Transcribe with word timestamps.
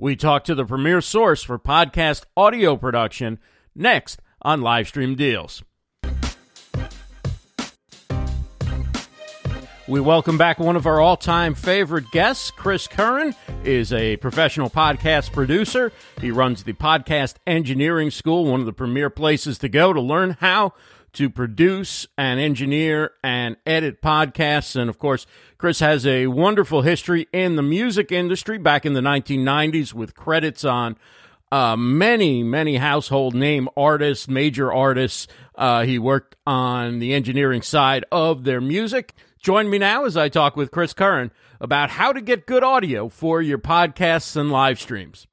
We 0.00 0.14
talk 0.14 0.44
to 0.44 0.54
the 0.54 0.64
premier 0.64 1.00
source 1.00 1.42
for 1.42 1.58
podcast 1.58 2.22
audio 2.36 2.76
production 2.76 3.40
next 3.74 4.22
on 4.40 4.60
Livestream 4.60 5.16
Deals. 5.16 5.64
We 9.88 9.98
welcome 9.98 10.38
back 10.38 10.60
one 10.60 10.76
of 10.76 10.86
our 10.86 11.00
all 11.00 11.16
time 11.16 11.56
favorite 11.56 12.12
guests. 12.12 12.52
Chris 12.52 12.86
Curran 12.86 13.34
is 13.64 13.92
a 13.92 14.18
professional 14.18 14.70
podcast 14.70 15.32
producer. 15.32 15.90
He 16.20 16.30
runs 16.30 16.62
the 16.62 16.74
Podcast 16.74 17.34
Engineering 17.44 18.12
School, 18.12 18.44
one 18.44 18.60
of 18.60 18.66
the 18.66 18.72
premier 18.72 19.10
places 19.10 19.58
to 19.58 19.68
go 19.68 19.92
to 19.92 20.00
learn 20.00 20.36
how 20.38 20.74
to 21.14 21.30
produce 21.30 22.06
and 22.16 22.38
engineer 22.38 23.12
and 23.22 23.56
edit 23.66 24.02
podcasts. 24.02 24.76
And 24.76 24.90
of 24.90 24.98
course, 24.98 25.26
Chris 25.56 25.80
has 25.80 26.06
a 26.06 26.26
wonderful 26.28 26.82
history 26.82 27.26
in 27.32 27.56
the 27.56 27.62
music 27.62 28.12
industry 28.12 28.58
back 28.58 28.86
in 28.86 28.92
the 28.92 29.00
1990s 29.00 29.92
with 29.92 30.14
credits 30.14 30.64
on 30.64 30.96
uh, 31.50 31.76
many, 31.76 32.42
many 32.42 32.76
household 32.76 33.34
name 33.34 33.68
artists, 33.76 34.28
major 34.28 34.72
artists. 34.72 35.26
Uh, 35.54 35.82
he 35.84 35.98
worked 35.98 36.36
on 36.46 36.98
the 36.98 37.14
engineering 37.14 37.62
side 37.62 38.04
of 38.12 38.44
their 38.44 38.60
music. 38.60 39.14
Join 39.40 39.70
me 39.70 39.78
now 39.78 40.04
as 40.04 40.16
I 40.16 40.28
talk 40.28 40.56
with 40.56 40.70
Chris 40.70 40.92
Curran 40.92 41.30
about 41.60 41.90
how 41.90 42.12
to 42.12 42.20
get 42.20 42.46
good 42.46 42.62
audio 42.62 43.08
for 43.08 43.40
your 43.40 43.58
podcasts 43.58 44.36
and 44.36 44.50
live 44.50 44.78
streams. 44.78 45.26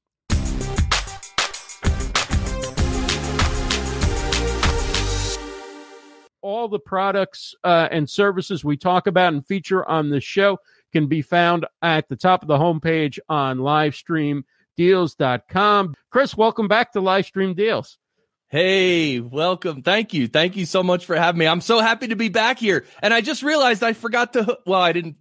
All 6.45 6.67
the 6.67 6.77
products 6.77 7.55
uh, 7.63 7.87
and 7.89 8.07
services 8.07 8.63
we 8.63 8.77
talk 8.77 9.07
about 9.07 9.33
and 9.33 9.43
feature 9.47 9.83
on 9.83 10.11
the 10.11 10.21
show 10.21 10.59
can 10.93 11.07
be 11.07 11.23
found 11.23 11.65
at 11.81 12.07
the 12.07 12.15
top 12.15 12.43
of 12.43 12.47
the 12.47 12.59
homepage 12.59 13.17
on 13.27 13.57
livestreamdeals.com. 13.57 15.95
Chris, 16.11 16.37
welcome 16.37 16.67
back 16.67 16.91
to 16.91 16.99
Livestream 16.99 17.55
Deals. 17.55 17.97
Hey, 18.49 19.19
welcome. 19.19 19.81
Thank 19.81 20.13
you. 20.13 20.27
Thank 20.27 20.55
you 20.55 20.67
so 20.67 20.83
much 20.83 21.07
for 21.07 21.15
having 21.15 21.39
me. 21.39 21.47
I'm 21.47 21.61
so 21.61 21.79
happy 21.79 22.09
to 22.09 22.15
be 22.15 22.29
back 22.29 22.59
here. 22.59 22.85
And 23.01 23.11
I 23.11 23.21
just 23.21 23.41
realized 23.41 23.81
I 23.81 23.93
forgot 23.93 24.33
to, 24.33 24.59
well, 24.67 24.83
I 24.83 24.91
didn't, 24.91 25.15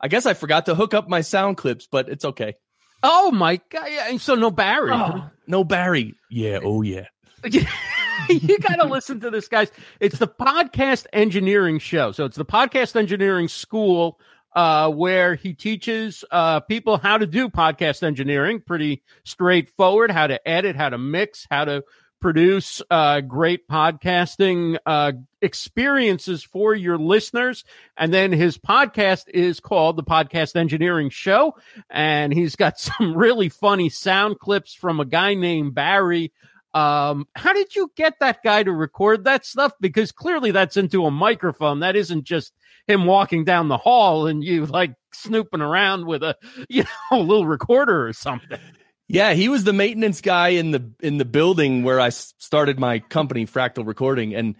I 0.00 0.08
guess 0.08 0.26
I 0.26 0.34
forgot 0.34 0.66
to 0.66 0.74
hook 0.74 0.92
up 0.92 1.08
my 1.08 1.20
sound 1.20 1.56
clips, 1.56 1.86
but 1.88 2.08
it's 2.08 2.24
okay. 2.24 2.56
Oh 3.00 3.30
my 3.30 3.60
God. 3.70 3.86
Yeah, 3.88 4.16
so 4.16 4.34
no 4.34 4.50
Barry. 4.50 4.90
Oh, 4.92 5.30
no 5.46 5.62
Barry. 5.62 6.14
Yeah. 6.28 6.58
Oh, 6.64 6.82
yeah. 6.82 7.06
you 8.28 8.58
got 8.58 8.76
to 8.76 8.86
listen 8.86 9.20
to 9.20 9.30
this, 9.30 9.48
guys. 9.48 9.70
It's 10.00 10.18
the 10.18 10.28
podcast 10.28 11.06
engineering 11.12 11.78
show. 11.78 12.12
So 12.12 12.24
it's 12.24 12.36
the 12.36 12.44
podcast 12.44 12.96
engineering 12.96 13.48
school 13.48 14.18
uh, 14.54 14.90
where 14.90 15.34
he 15.34 15.52
teaches 15.52 16.24
uh, 16.30 16.60
people 16.60 16.96
how 16.98 17.18
to 17.18 17.26
do 17.26 17.48
podcast 17.48 18.02
engineering. 18.02 18.60
Pretty 18.60 19.02
straightforward 19.24 20.10
how 20.10 20.26
to 20.26 20.46
edit, 20.48 20.76
how 20.76 20.90
to 20.90 20.98
mix, 20.98 21.46
how 21.50 21.64
to 21.64 21.84
produce 22.24 22.80
uh, 22.90 23.20
great 23.20 23.68
podcasting 23.68 24.78
uh, 24.86 25.12
experiences 25.42 26.42
for 26.42 26.74
your 26.74 26.96
listeners. 26.96 27.64
And 27.98 28.14
then 28.14 28.32
his 28.32 28.56
podcast 28.56 29.28
is 29.28 29.60
called 29.60 29.96
the 29.96 30.04
Podcast 30.04 30.56
Engineering 30.56 31.10
Show. 31.10 31.54
And 31.90 32.32
he's 32.32 32.56
got 32.56 32.78
some 32.80 33.14
really 33.14 33.50
funny 33.50 33.90
sound 33.90 34.38
clips 34.38 34.72
from 34.72 35.00
a 35.00 35.04
guy 35.04 35.34
named 35.34 35.74
Barry. 35.74 36.32
Um, 36.74 37.28
how 37.36 37.52
did 37.52 37.76
you 37.76 37.90
get 37.96 38.14
that 38.18 38.42
guy 38.42 38.64
to 38.64 38.72
record 38.72 39.24
that 39.24 39.46
stuff? 39.46 39.72
Because 39.80 40.10
clearly 40.10 40.50
that's 40.50 40.76
into 40.76 41.06
a 41.06 41.10
microphone. 41.10 41.80
That 41.80 41.94
isn't 41.94 42.24
just 42.24 42.52
him 42.88 43.06
walking 43.06 43.44
down 43.44 43.68
the 43.68 43.78
hall 43.78 44.26
and 44.26 44.42
you 44.42 44.66
like 44.66 44.94
snooping 45.12 45.60
around 45.60 46.06
with 46.06 46.22
a, 46.24 46.36
you 46.68 46.84
know, 47.10 47.20
little 47.20 47.46
recorder 47.46 48.06
or 48.06 48.12
something. 48.12 48.58
Yeah, 49.06 49.34
he 49.34 49.48
was 49.48 49.64
the 49.64 49.72
maintenance 49.72 50.20
guy 50.20 50.48
in 50.48 50.70
the 50.70 50.90
in 51.00 51.18
the 51.18 51.24
building 51.24 51.84
where 51.84 52.00
I 52.00 52.08
started 52.08 52.78
my 52.78 53.00
company, 53.00 53.46
Fractal 53.46 53.86
Recording, 53.86 54.34
and 54.34 54.56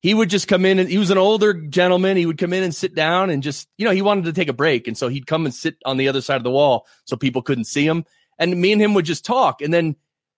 he 0.00 0.12
would 0.12 0.28
just 0.28 0.48
come 0.48 0.66
in 0.66 0.80
and 0.80 0.88
he 0.88 0.98
was 0.98 1.10
an 1.10 1.18
older 1.18 1.54
gentleman. 1.54 2.16
He 2.16 2.26
would 2.26 2.36
come 2.36 2.52
in 2.52 2.64
and 2.64 2.74
sit 2.74 2.94
down 2.94 3.30
and 3.30 3.42
just, 3.42 3.68
you 3.78 3.86
know, 3.86 3.92
he 3.92 4.02
wanted 4.02 4.24
to 4.24 4.32
take 4.32 4.48
a 4.48 4.52
break, 4.52 4.88
and 4.88 4.98
so 4.98 5.08
he'd 5.08 5.28
come 5.28 5.46
and 5.46 5.54
sit 5.54 5.76
on 5.84 5.96
the 5.96 6.08
other 6.08 6.20
side 6.20 6.36
of 6.36 6.42
the 6.42 6.50
wall 6.50 6.86
so 7.04 7.16
people 7.16 7.40
couldn't 7.40 7.64
see 7.64 7.86
him, 7.86 8.04
and 8.36 8.60
me 8.60 8.72
and 8.72 8.82
him 8.82 8.94
would 8.94 9.04
just 9.04 9.24
talk, 9.24 9.62
and 9.62 9.72
then 9.72 9.94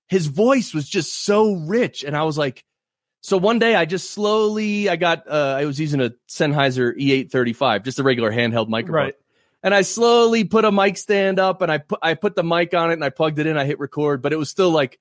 his 0.08 0.26
voice 0.26 0.72
was 0.72 0.88
just 0.88 1.24
so 1.24 1.54
rich, 1.54 2.04
and 2.04 2.16
I 2.16 2.22
was 2.22 2.38
like, 2.38 2.64
so 3.20 3.36
one 3.36 3.58
day 3.58 3.74
I 3.74 3.84
just 3.84 4.10
slowly 4.10 4.88
I 4.88 4.96
got 4.96 5.28
uh, 5.28 5.56
I 5.58 5.64
was 5.64 5.80
using 5.80 6.00
a 6.00 6.10
Sennheiser 6.28 6.96
E835, 6.96 7.84
just 7.84 7.98
a 7.98 8.02
regular 8.02 8.32
handheld 8.32 8.68
microphone. 8.68 8.94
Right 8.94 9.14
and 9.66 9.74
I 9.74 9.82
slowly 9.82 10.44
put 10.44 10.64
a 10.64 10.70
mic 10.70 10.96
stand 10.96 11.40
up 11.40 11.60
and 11.60 11.72
I 11.72 11.78
put 11.78 11.98
I 12.00 12.14
put 12.14 12.36
the 12.36 12.44
mic 12.44 12.72
on 12.72 12.90
it 12.90 12.94
and 12.94 13.04
I 13.04 13.10
plugged 13.10 13.40
it 13.40 13.48
in. 13.48 13.58
I 13.58 13.64
hit 13.64 13.80
record, 13.80 14.22
but 14.22 14.32
it 14.32 14.36
was 14.36 14.48
still 14.48 14.70
like 14.70 15.00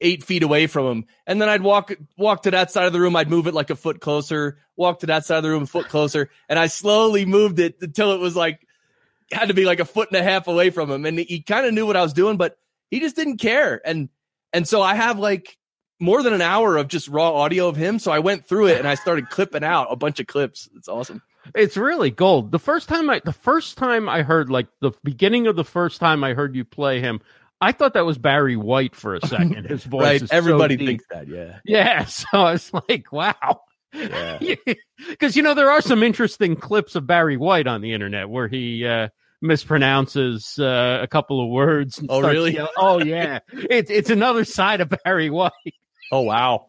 eight 0.00 0.24
feet 0.24 0.42
away 0.42 0.66
from 0.68 0.86
him. 0.86 1.04
And 1.26 1.38
then 1.38 1.50
I'd 1.50 1.60
walk 1.60 1.92
walk 2.16 2.44
to 2.44 2.50
that 2.52 2.70
side 2.70 2.86
of 2.86 2.94
the 2.94 3.00
room. 3.00 3.14
I'd 3.14 3.28
move 3.28 3.46
it 3.46 3.52
like 3.52 3.68
a 3.68 3.76
foot 3.76 4.00
closer. 4.00 4.58
Walk 4.76 5.00
to 5.00 5.06
that 5.06 5.26
side 5.26 5.36
of 5.36 5.42
the 5.42 5.50
room 5.50 5.64
a 5.64 5.66
foot 5.66 5.88
closer, 5.88 6.30
and 6.48 6.58
I 6.58 6.68
slowly 6.68 7.26
moved 7.26 7.58
it 7.58 7.76
until 7.82 8.12
it 8.12 8.20
was 8.20 8.34
like 8.34 8.66
had 9.32 9.48
to 9.48 9.54
be 9.54 9.66
like 9.66 9.80
a 9.80 9.84
foot 9.84 10.08
and 10.10 10.18
a 10.18 10.22
half 10.22 10.48
away 10.48 10.70
from 10.70 10.90
him. 10.90 11.04
And 11.04 11.18
he 11.18 11.42
kind 11.42 11.66
of 11.66 11.74
knew 11.74 11.84
what 11.84 11.96
I 11.96 12.02
was 12.02 12.14
doing, 12.14 12.38
but 12.38 12.56
he 12.90 13.00
just 13.00 13.16
didn't 13.16 13.38
care. 13.38 13.80
And 13.84 14.08
and 14.52 14.66
so 14.66 14.82
I 14.82 14.94
have 14.94 15.18
like 15.18 15.56
more 16.00 16.22
than 16.22 16.32
an 16.32 16.42
hour 16.42 16.76
of 16.76 16.88
just 16.88 17.08
raw 17.08 17.34
audio 17.34 17.68
of 17.68 17.76
him. 17.76 17.98
So 17.98 18.10
I 18.10 18.20
went 18.20 18.46
through 18.46 18.68
it 18.68 18.78
and 18.78 18.86
I 18.86 18.94
started 18.94 19.28
clipping 19.30 19.64
out 19.64 19.88
a 19.90 19.96
bunch 19.96 20.20
of 20.20 20.26
clips. 20.26 20.68
It's 20.76 20.88
awesome. 20.88 21.22
It's 21.54 21.76
really 21.76 22.10
gold. 22.10 22.52
The 22.52 22.58
first 22.58 22.88
time 22.88 23.08
I 23.08 23.20
the 23.24 23.32
first 23.32 23.78
time 23.78 24.08
I 24.08 24.22
heard 24.22 24.50
like 24.50 24.66
the 24.80 24.92
beginning 25.02 25.46
of 25.46 25.56
the 25.56 25.64
first 25.64 26.00
time 26.00 26.22
I 26.22 26.34
heard 26.34 26.54
you 26.54 26.64
play 26.64 27.00
him, 27.00 27.20
I 27.60 27.72
thought 27.72 27.94
that 27.94 28.04
was 28.04 28.18
Barry 28.18 28.56
White 28.56 28.94
for 28.94 29.14
a 29.14 29.26
second. 29.26 29.66
His 29.66 29.84
voice 29.84 30.22
right. 30.22 30.32
Everybody 30.32 30.78
so 30.78 30.86
thinks 30.86 31.04
that, 31.10 31.28
yeah. 31.28 31.58
Yeah. 31.64 32.04
So 32.08 32.26
I 32.32 32.52
was 32.52 32.70
like, 32.88 33.10
wow. 33.12 33.62
Because 33.90 34.40
yeah. 34.42 35.28
you 35.30 35.42
know 35.42 35.54
there 35.54 35.70
are 35.70 35.80
some 35.80 36.02
interesting 36.02 36.56
clips 36.56 36.94
of 36.94 37.06
Barry 37.06 37.38
White 37.38 37.66
on 37.66 37.80
the 37.80 37.94
internet 37.94 38.28
where 38.28 38.46
he 38.46 38.86
uh, 38.86 39.08
mispronounces 39.42 40.58
uh, 40.58 41.02
a 41.02 41.06
couple 41.06 41.42
of 41.42 41.50
words. 41.50 42.02
Oh, 42.08 42.20
really? 42.20 42.54
Yelling. 42.54 42.72
Oh, 42.76 43.02
yeah. 43.02 43.40
it's 43.52 43.90
it's 43.90 44.10
another 44.10 44.44
side 44.44 44.80
of 44.80 44.92
Barry 45.04 45.30
White. 45.30 45.52
Oh, 46.10 46.22
wow. 46.22 46.66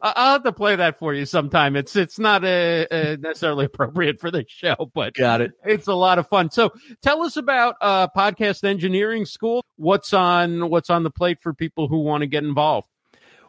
I'll 0.00 0.34
have 0.34 0.44
to 0.44 0.52
play 0.52 0.76
that 0.76 0.98
for 0.98 1.12
you 1.12 1.26
sometime. 1.26 1.76
It's 1.76 1.96
it's 1.96 2.18
not 2.18 2.44
a, 2.44 2.86
a 2.90 3.16
necessarily 3.16 3.64
appropriate 3.72 4.20
for 4.20 4.30
the 4.30 4.44
show, 4.48 4.90
but 4.94 5.14
got 5.14 5.40
it. 5.40 5.52
It's 5.64 5.88
a 5.88 5.94
lot 5.94 6.18
of 6.18 6.28
fun. 6.28 6.50
So 6.50 6.70
tell 7.02 7.22
us 7.22 7.36
about 7.36 7.76
uh, 7.80 8.08
podcast 8.16 8.64
engineering 8.64 9.24
school. 9.24 9.64
What's 9.76 10.12
on 10.12 10.70
what's 10.70 10.90
on 10.90 11.02
the 11.02 11.10
plate 11.10 11.38
for 11.40 11.52
people 11.52 11.88
who 11.88 12.00
want 12.00 12.22
to 12.22 12.26
get 12.26 12.44
involved? 12.44 12.88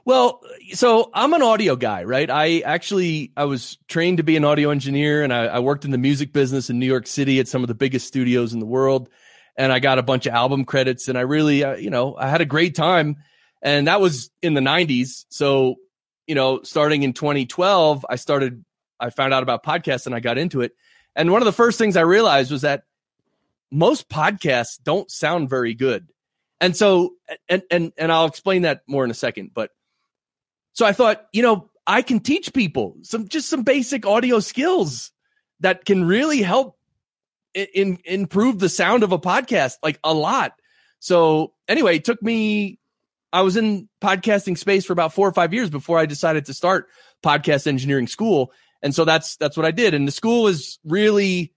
Well, 0.05 0.41
so 0.73 1.09
I'm 1.13 1.33
an 1.33 1.41
audio 1.41 1.75
guy, 1.75 2.03
right? 2.03 2.29
I 2.29 2.59
actually 2.59 3.31
I 3.37 3.45
was 3.45 3.77
trained 3.87 4.17
to 4.17 4.23
be 4.23 4.35
an 4.35 4.43
audio 4.43 4.69
engineer, 4.69 5.23
and 5.23 5.33
I, 5.33 5.45
I 5.45 5.59
worked 5.59 5.85
in 5.85 5.91
the 5.91 5.97
music 5.97 6.33
business 6.33 6.69
in 6.69 6.77
New 6.79 6.85
York 6.85 7.07
City 7.07 7.39
at 7.39 7.47
some 7.47 7.63
of 7.63 7.69
the 7.69 7.75
biggest 7.75 8.07
studios 8.07 8.53
in 8.53 8.59
the 8.59 8.65
world, 8.65 9.09
and 9.55 9.71
I 9.71 9.79
got 9.79 9.99
a 9.99 10.03
bunch 10.03 10.25
of 10.25 10.33
album 10.33 10.65
credits, 10.65 11.07
and 11.07 11.17
I 11.17 11.21
really, 11.21 11.63
uh, 11.63 11.75
you 11.75 11.89
know, 11.89 12.15
I 12.17 12.27
had 12.27 12.41
a 12.41 12.45
great 12.45 12.75
time 12.75 13.17
and 13.65 13.87
that 13.87 14.01
was 14.01 14.29
in 14.41 14.55
the 14.55 14.59
90s 14.59 15.23
so 15.29 15.77
you 16.27 16.35
know, 16.35 16.61
starting 16.63 17.03
in 17.03 17.13
2012, 17.13 18.05
I 18.09 18.15
started, 18.15 18.63
I 18.99 19.09
found 19.09 19.33
out 19.33 19.43
about 19.43 19.63
podcasts 19.63 20.05
and 20.05 20.15
I 20.15 20.19
got 20.19 20.37
into 20.37 20.61
it. 20.61 20.73
And 21.15 21.31
one 21.31 21.41
of 21.41 21.45
the 21.45 21.51
first 21.51 21.77
things 21.77 21.97
I 21.97 22.01
realized 22.01 22.51
was 22.51 22.61
that 22.61 22.83
most 23.71 24.09
podcasts 24.09 24.79
don't 24.81 25.11
sound 25.11 25.49
very 25.49 25.73
good. 25.73 26.07
And 26.61 26.75
so, 26.77 27.15
and, 27.49 27.63
and, 27.69 27.91
and 27.97 28.11
I'll 28.11 28.25
explain 28.25 28.61
that 28.61 28.81
more 28.87 29.03
in 29.03 29.11
a 29.11 29.15
second. 29.15 29.51
But 29.53 29.71
so 30.73 30.85
I 30.85 30.93
thought, 30.93 31.25
you 31.33 31.41
know, 31.41 31.69
I 31.85 32.01
can 32.01 32.19
teach 32.19 32.53
people 32.53 32.97
some, 33.01 33.27
just 33.27 33.49
some 33.49 33.63
basic 33.63 34.05
audio 34.05 34.39
skills 34.39 35.11
that 35.59 35.85
can 35.85 36.05
really 36.05 36.41
help 36.41 36.77
in, 37.53 37.67
in 37.73 37.99
improve 38.05 38.59
the 38.59 38.69
sound 38.69 39.03
of 39.03 39.11
a 39.11 39.19
podcast 39.19 39.77
like 39.83 39.99
a 40.03 40.13
lot. 40.13 40.53
So 40.99 41.53
anyway, 41.67 41.97
it 41.97 42.05
took 42.05 42.21
me 42.21 42.79
I 43.33 43.41
was 43.41 43.57
in 43.57 43.89
podcasting 43.99 44.57
space 44.57 44.85
for 44.85 44.93
about 44.93 45.13
four 45.13 45.27
or 45.27 45.33
five 45.33 45.53
years 45.53 45.69
before 45.69 45.97
I 45.97 46.05
decided 46.05 46.45
to 46.45 46.53
start 46.53 46.87
podcast 47.23 47.65
engineering 47.65 48.07
school. 48.07 48.51
And 48.83 48.93
so 48.93 49.05
that's 49.05 49.37
that's 49.37 49.57
what 49.57 49.65
I 49.65 49.71
did. 49.71 49.95
And 49.95 50.07
the 50.07 50.11
school 50.11 50.47
is 50.47 50.77
really 50.85 51.53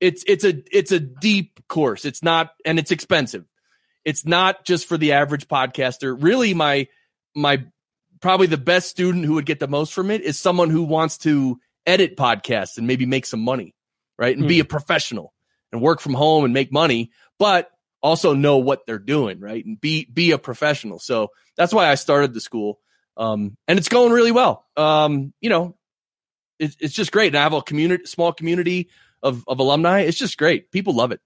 it's 0.00 0.24
it's 0.26 0.44
a 0.44 0.62
it's 0.72 0.90
a 0.90 0.98
deep 0.98 1.60
course. 1.68 2.04
It's 2.06 2.22
not 2.22 2.50
and 2.64 2.78
it's 2.78 2.90
expensive. 2.90 3.44
It's 4.04 4.24
not 4.24 4.64
just 4.64 4.86
for 4.86 4.96
the 4.96 5.12
average 5.12 5.46
podcaster. 5.46 6.16
Really 6.18 6.54
my 6.54 6.88
my 7.36 7.64
probably 8.22 8.46
the 8.46 8.56
best 8.56 8.88
student 8.88 9.24
who 9.24 9.34
would 9.34 9.46
get 9.46 9.60
the 9.60 9.68
most 9.68 9.92
from 9.92 10.10
it 10.10 10.22
is 10.22 10.38
someone 10.38 10.70
who 10.70 10.84
wants 10.84 11.18
to 11.18 11.60
edit 11.86 12.16
podcasts 12.16 12.78
and 12.78 12.86
maybe 12.86 13.04
make 13.04 13.26
some 13.26 13.40
money, 13.40 13.74
right? 14.18 14.36
And 14.36 14.46
mm. 14.46 14.48
be 14.48 14.58
hmm. 14.58 14.62
a 14.62 14.64
professional 14.64 15.34
and 15.72 15.82
work 15.82 16.00
from 16.00 16.14
home 16.14 16.44
and 16.44 16.54
make 16.54 16.72
money, 16.72 17.10
but 17.38 17.70
also 18.02 18.34
know 18.34 18.58
what 18.58 18.86
they're 18.86 18.98
doing, 18.98 19.40
right? 19.40 19.64
And 19.64 19.80
be 19.80 20.06
be 20.06 20.30
a 20.30 20.38
professional. 20.38 20.98
So 20.98 21.28
that's 21.56 21.74
why 21.74 21.88
I 21.88 21.96
started 21.96 22.32
the 22.32 22.40
school. 22.40 22.78
Um, 23.16 23.56
and 23.68 23.78
it's 23.78 23.88
going 23.88 24.12
really 24.12 24.32
well. 24.32 24.64
Um, 24.76 25.34
you 25.40 25.50
know, 25.50 25.76
it's 26.58 26.76
it's 26.80 26.94
just 26.94 27.12
great. 27.12 27.28
And 27.28 27.38
I 27.38 27.42
have 27.42 27.52
a 27.52 27.62
community, 27.62 28.06
small 28.06 28.32
community 28.32 28.88
of 29.22 29.44
of 29.46 29.58
alumni. 29.58 30.00
It's 30.00 30.18
just 30.18 30.38
great. 30.38 30.70
People 30.70 30.94
love 30.94 31.12
it. 31.12 31.20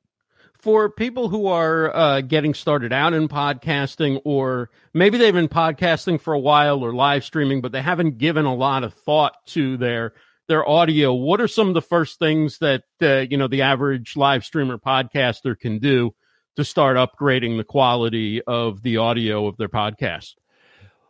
For 0.66 0.90
people 0.90 1.28
who 1.28 1.46
are 1.46 1.94
uh, 1.94 2.20
getting 2.22 2.52
started 2.52 2.92
out 2.92 3.12
in 3.12 3.28
podcasting, 3.28 4.20
or 4.24 4.68
maybe 4.92 5.16
they've 5.16 5.32
been 5.32 5.46
podcasting 5.46 6.20
for 6.20 6.34
a 6.34 6.40
while 6.40 6.82
or 6.82 6.92
live 6.92 7.22
streaming, 7.22 7.60
but 7.60 7.70
they 7.70 7.80
haven't 7.80 8.18
given 8.18 8.46
a 8.46 8.52
lot 8.52 8.82
of 8.82 8.92
thought 8.92 9.36
to 9.46 9.76
their 9.76 10.12
their 10.48 10.68
audio. 10.68 11.14
What 11.14 11.40
are 11.40 11.46
some 11.46 11.68
of 11.68 11.74
the 11.74 11.82
first 11.82 12.18
things 12.18 12.58
that 12.58 12.82
uh, 13.00 13.18
you 13.30 13.36
know 13.36 13.46
the 13.46 13.62
average 13.62 14.16
live 14.16 14.44
streamer 14.44 14.76
podcaster 14.76 15.56
can 15.56 15.78
do 15.78 16.16
to 16.56 16.64
start 16.64 16.96
upgrading 16.96 17.58
the 17.58 17.64
quality 17.64 18.42
of 18.42 18.82
the 18.82 18.96
audio 18.96 19.46
of 19.46 19.56
their 19.58 19.68
podcast? 19.68 20.34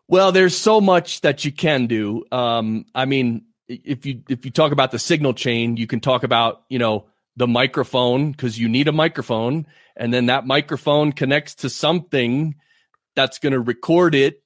Well, 0.06 0.32
there's 0.32 0.54
so 0.54 0.82
much 0.82 1.22
that 1.22 1.46
you 1.46 1.50
can 1.50 1.86
do. 1.86 2.26
Um, 2.30 2.84
I 2.94 3.06
mean, 3.06 3.46
if 3.68 4.04
you 4.04 4.20
if 4.28 4.44
you 4.44 4.50
talk 4.50 4.72
about 4.72 4.90
the 4.90 4.98
signal 4.98 5.32
chain, 5.32 5.78
you 5.78 5.86
can 5.86 6.00
talk 6.00 6.24
about 6.24 6.60
you 6.68 6.78
know 6.78 7.06
the 7.36 7.46
microphone 7.46 8.30
because 8.32 8.58
you 8.58 8.68
need 8.68 8.88
a 8.88 8.92
microphone, 8.92 9.66
and 9.96 10.12
then 10.12 10.26
that 10.26 10.46
microphone 10.46 11.12
connects 11.12 11.56
to 11.56 11.70
something 11.70 12.56
that's 13.14 13.38
going 13.38 13.52
to 13.52 13.60
record 13.60 14.14
it. 14.14 14.42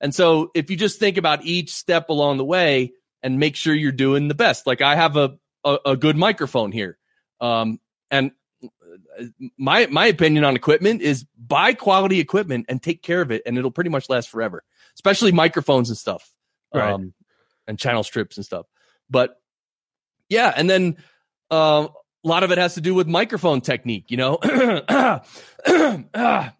And 0.00 0.14
so, 0.14 0.50
if 0.54 0.70
you 0.70 0.76
just 0.76 0.98
think 1.00 1.16
about 1.16 1.44
each 1.44 1.74
step 1.74 2.08
along 2.08 2.38
the 2.38 2.44
way 2.44 2.92
and 3.22 3.38
make 3.38 3.56
sure 3.56 3.74
you're 3.74 3.92
doing 3.92 4.28
the 4.28 4.34
best, 4.34 4.66
like 4.66 4.80
I 4.80 4.94
have 4.94 5.16
a 5.16 5.38
a, 5.64 5.78
a 5.86 5.96
good 5.96 6.16
microphone 6.16 6.72
here, 6.72 6.98
um, 7.40 7.80
and 8.10 8.30
my 9.56 9.86
my 9.86 10.06
opinion 10.06 10.44
on 10.44 10.56
equipment 10.56 11.02
is 11.02 11.24
buy 11.36 11.74
quality 11.74 12.20
equipment 12.20 12.66
and 12.68 12.82
take 12.82 13.02
care 13.02 13.20
of 13.20 13.30
it, 13.30 13.42
and 13.46 13.58
it'll 13.58 13.70
pretty 13.70 13.90
much 13.90 14.08
last 14.08 14.28
forever. 14.28 14.62
Especially 14.94 15.32
microphones 15.32 15.90
and 15.90 15.98
stuff. 15.98 16.32
Right. 16.72 16.92
Um, 16.92 17.14
and 17.66 17.78
channel 17.78 18.02
strips 18.02 18.36
and 18.36 18.44
stuff. 18.44 18.66
But 19.10 19.36
yeah, 20.28 20.52
and 20.54 20.68
then 20.68 20.96
uh, 21.50 21.88
a 22.28 22.30
lot 22.30 22.42
of 22.42 22.50
it 22.50 22.58
has 22.58 22.74
to 22.74 22.82
do 22.82 22.92
with 22.94 23.06
microphone 23.06 23.62
technique. 23.62 24.04
You 24.08 24.18
know, 24.18 24.38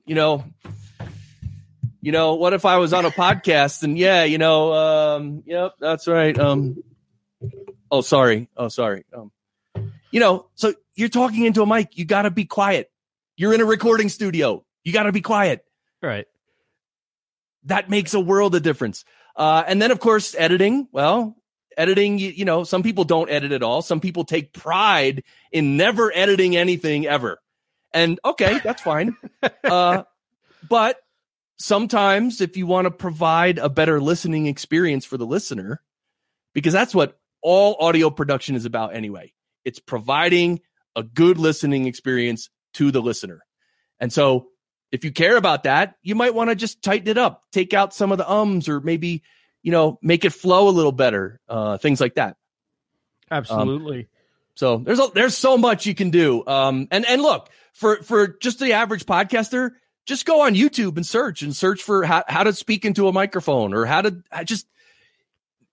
you 0.06 0.14
know, 0.14 0.44
you 2.00 2.12
know. 2.12 2.34
What 2.36 2.54
if 2.54 2.64
I 2.64 2.78
was 2.78 2.94
on 2.94 3.04
a 3.04 3.10
podcast 3.10 3.82
and 3.82 3.98
yeah, 3.98 4.24
you 4.24 4.38
know, 4.38 4.72
um, 4.72 5.42
yep, 5.44 5.74
that's 5.78 6.08
right. 6.08 6.36
Um, 6.38 6.82
oh, 7.90 8.00
sorry. 8.00 8.48
Oh, 8.56 8.68
sorry. 8.68 9.04
Um, 9.14 9.30
you 10.10 10.20
know, 10.20 10.48
so 10.54 10.72
you're 10.94 11.10
talking 11.10 11.44
into 11.44 11.60
a 11.60 11.66
mic. 11.66 11.98
You 11.98 12.06
got 12.06 12.22
to 12.22 12.30
be 12.30 12.46
quiet. 12.46 12.90
You're 13.36 13.52
in 13.52 13.60
a 13.60 13.66
recording 13.66 14.08
studio. 14.08 14.64
You 14.84 14.94
got 14.94 15.02
to 15.02 15.12
be 15.12 15.20
quiet. 15.20 15.66
Right. 16.02 16.26
That 17.64 17.90
makes 17.90 18.14
a 18.14 18.20
world 18.20 18.54
of 18.54 18.62
difference. 18.62 19.04
Uh, 19.36 19.62
and 19.66 19.82
then, 19.82 19.90
of 19.90 20.00
course, 20.00 20.34
editing. 20.36 20.88
Well, 20.92 21.36
editing, 21.78 22.18
you, 22.18 22.44
know, 22.44 22.64
some 22.64 22.82
people 22.82 23.04
don't 23.04 23.30
edit 23.30 23.52
at 23.52 23.62
all. 23.62 23.80
Some 23.80 24.00
people 24.00 24.24
take 24.24 24.52
pride 24.52 25.22
in 25.52 25.76
never 25.76 26.12
editing 26.14 26.56
anything 26.56 27.06
ever. 27.06 27.38
And 27.94 28.20
okay, 28.24 28.60
that's 28.62 28.82
fine. 28.82 29.16
Uh, 29.64 30.02
but 30.68 30.96
sometimes 31.58 32.40
if 32.40 32.56
you 32.56 32.66
want 32.66 32.86
to 32.86 32.90
provide 32.90 33.58
a 33.58 33.68
better 33.68 34.00
listening 34.00 34.46
experience 34.46 35.04
for 35.04 35.16
the 35.16 35.26
listener, 35.26 35.80
because 36.54 36.72
that's 36.72 36.94
what 36.94 37.18
all 37.42 37.76
audio 37.78 38.10
production 38.10 38.56
is 38.56 38.64
about 38.64 38.94
anyway, 38.94 39.32
it's 39.64 39.78
providing 39.78 40.60
a 40.96 41.02
good 41.02 41.38
listening 41.38 41.86
experience 41.86 42.50
to 42.74 42.90
the 42.90 43.00
listener. 43.00 43.44
And 44.00 44.12
so 44.12 44.48
if 44.90 45.04
you 45.04 45.12
care 45.12 45.36
about 45.36 45.64
that, 45.64 45.96
you 46.02 46.14
might 46.14 46.34
want 46.34 46.50
to 46.50 46.56
just 46.56 46.82
tighten 46.82 47.08
it 47.08 47.18
up, 47.18 47.44
take 47.52 47.74
out 47.74 47.94
some 47.94 48.10
of 48.10 48.18
the 48.18 48.30
ums, 48.30 48.68
or 48.68 48.80
maybe, 48.80 49.22
you 49.62 49.72
know, 49.72 49.98
make 50.02 50.24
it 50.24 50.30
flow 50.30 50.68
a 50.68 50.70
little 50.70 50.92
better, 50.92 51.40
uh, 51.48 51.78
things 51.78 52.00
like 52.00 52.14
that. 52.14 52.36
Absolutely. 53.30 54.00
Um, 54.00 54.06
so 54.54 54.78
there's 54.78 54.98
a, 54.98 55.08
there's 55.14 55.36
so 55.36 55.56
much 55.56 55.86
you 55.86 55.94
can 55.94 56.10
do. 56.10 56.44
Um, 56.46 56.88
and 56.90 57.06
and 57.06 57.22
look 57.22 57.50
for 57.74 58.02
for 58.02 58.26
just 58.26 58.58
the 58.58 58.72
average 58.72 59.06
podcaster, 59.06 59.72
just 60.06 60.26
go 60.26 60.42
on 60.42 60.54
YouTube 60.54 60.96
and 60.96 61.06
search 61.06 61.42
and 61.42 61.54
search 61.54 61.82
for 61.82 62.04
how 62.04 62.24
how 62.26 62.42
to 62.42 62.52
speak 62.52 62.84
into 62.84 63.06
a 63.06 63.12
microphone 63.12 63.72
or 63.72 63.86
how 63.86 64.02
to 64.02 64.22
just 64.44 64.66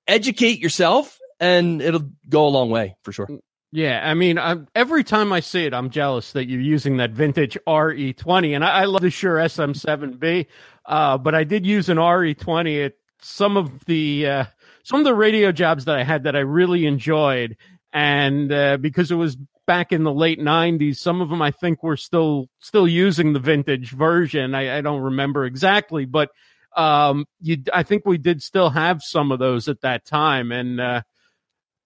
educate 0.08 0.60
yourself, 0.60 1.18
and 1.40 1.82
it'll 1.82 2.12
go 2.30 2.46
a 2.46 2.50
long 2.50 2.70
way 2.70 2.96
for 3.02 3.12
sure. 3.12 3.28
Yeah, 3.72 4.00
I 4.02 4.14
mean, 4.14 4.38
I'm, 4.38 4.68
every 4.74 5.04
time 5.04 5.34
I 5.34 5.42
see 5.42 5.66
it, 5.66 5.74
I'm 5.74 5.90
jealous 5.90 6.32
that 6.32 6.48
you're 6.48 6.62
using 6.62 6.98
that 6.98 7.12
vintage 7.12 7.58
RE20, 7.68 8.56
and 8.56 8.64
I, 8.64 8.70
I 8.70 8.86
love 8.86 9.02
the 9.02 9.10
Shure 9.10 9.36
SM7B, 9.36 10.46
uh, 10.86 11.18
but 11.18 11.36
I 11.36 11.44
did 11.44 11.66
use 11.66 11.90
an 11.90 11.98
RE20 11.98 12.86
at 12.86 12.94
some 13.25 13.57
of 13.57 13.86
the 13.86 14.27
uh, 14.27 14.45
some 14.83 15.00
of 15.00 15.06
the 15.06 15.16
radio 15.16 15.51
jobs 15.51 15.86
that 15.86 15.98
I 15.98 16.04
had 16.04 16.24
that 16.24 16.36
I 16.36 16.39
really 16.39 16.86
enjoyed, 16.86 17.57
and 17.92 18.51
uh, 18.51 18.77
because 18.77 19.12
it 19.12 19.16
was 19.16 19.38
back 19.66 19.92
in 19.92 20.04
the 20.04 20.13
late 20.13 20.39
'90s, 20.39 20.98
some 20.98 21.22
of 21.22 21.30
them 21.30 21.42
I 21.42 21.51
think 21.51 21.83
were 21.83 21.98
still 21.98 22.48
still 22.60 22.88
using 22.88 23.33
the 23.33 23.39
vintage 23.39 23.92
version. 23.92 24.54
I, 24.54 24.77
I 24.77 24.81
don't 24.81 25.01
remember 25.01 25.45
exactly, 25.45 26.06
but 26.06 26.30
um, 26.75 27.25
you, 27.42 27.57
I 27.74 27.83
think 27.83 28.06
we 28.06 28.18
did 28.18 28.44
still 28.44 28.69
have 28.69 29.01
some 29.01 29.31
of 29.31 29.39
those 29.39 29.68
at 29.68 29.81
that 29.81 30.06
time, 30.06 30.51
and 30.51 30.80
uh, 30.80 31.01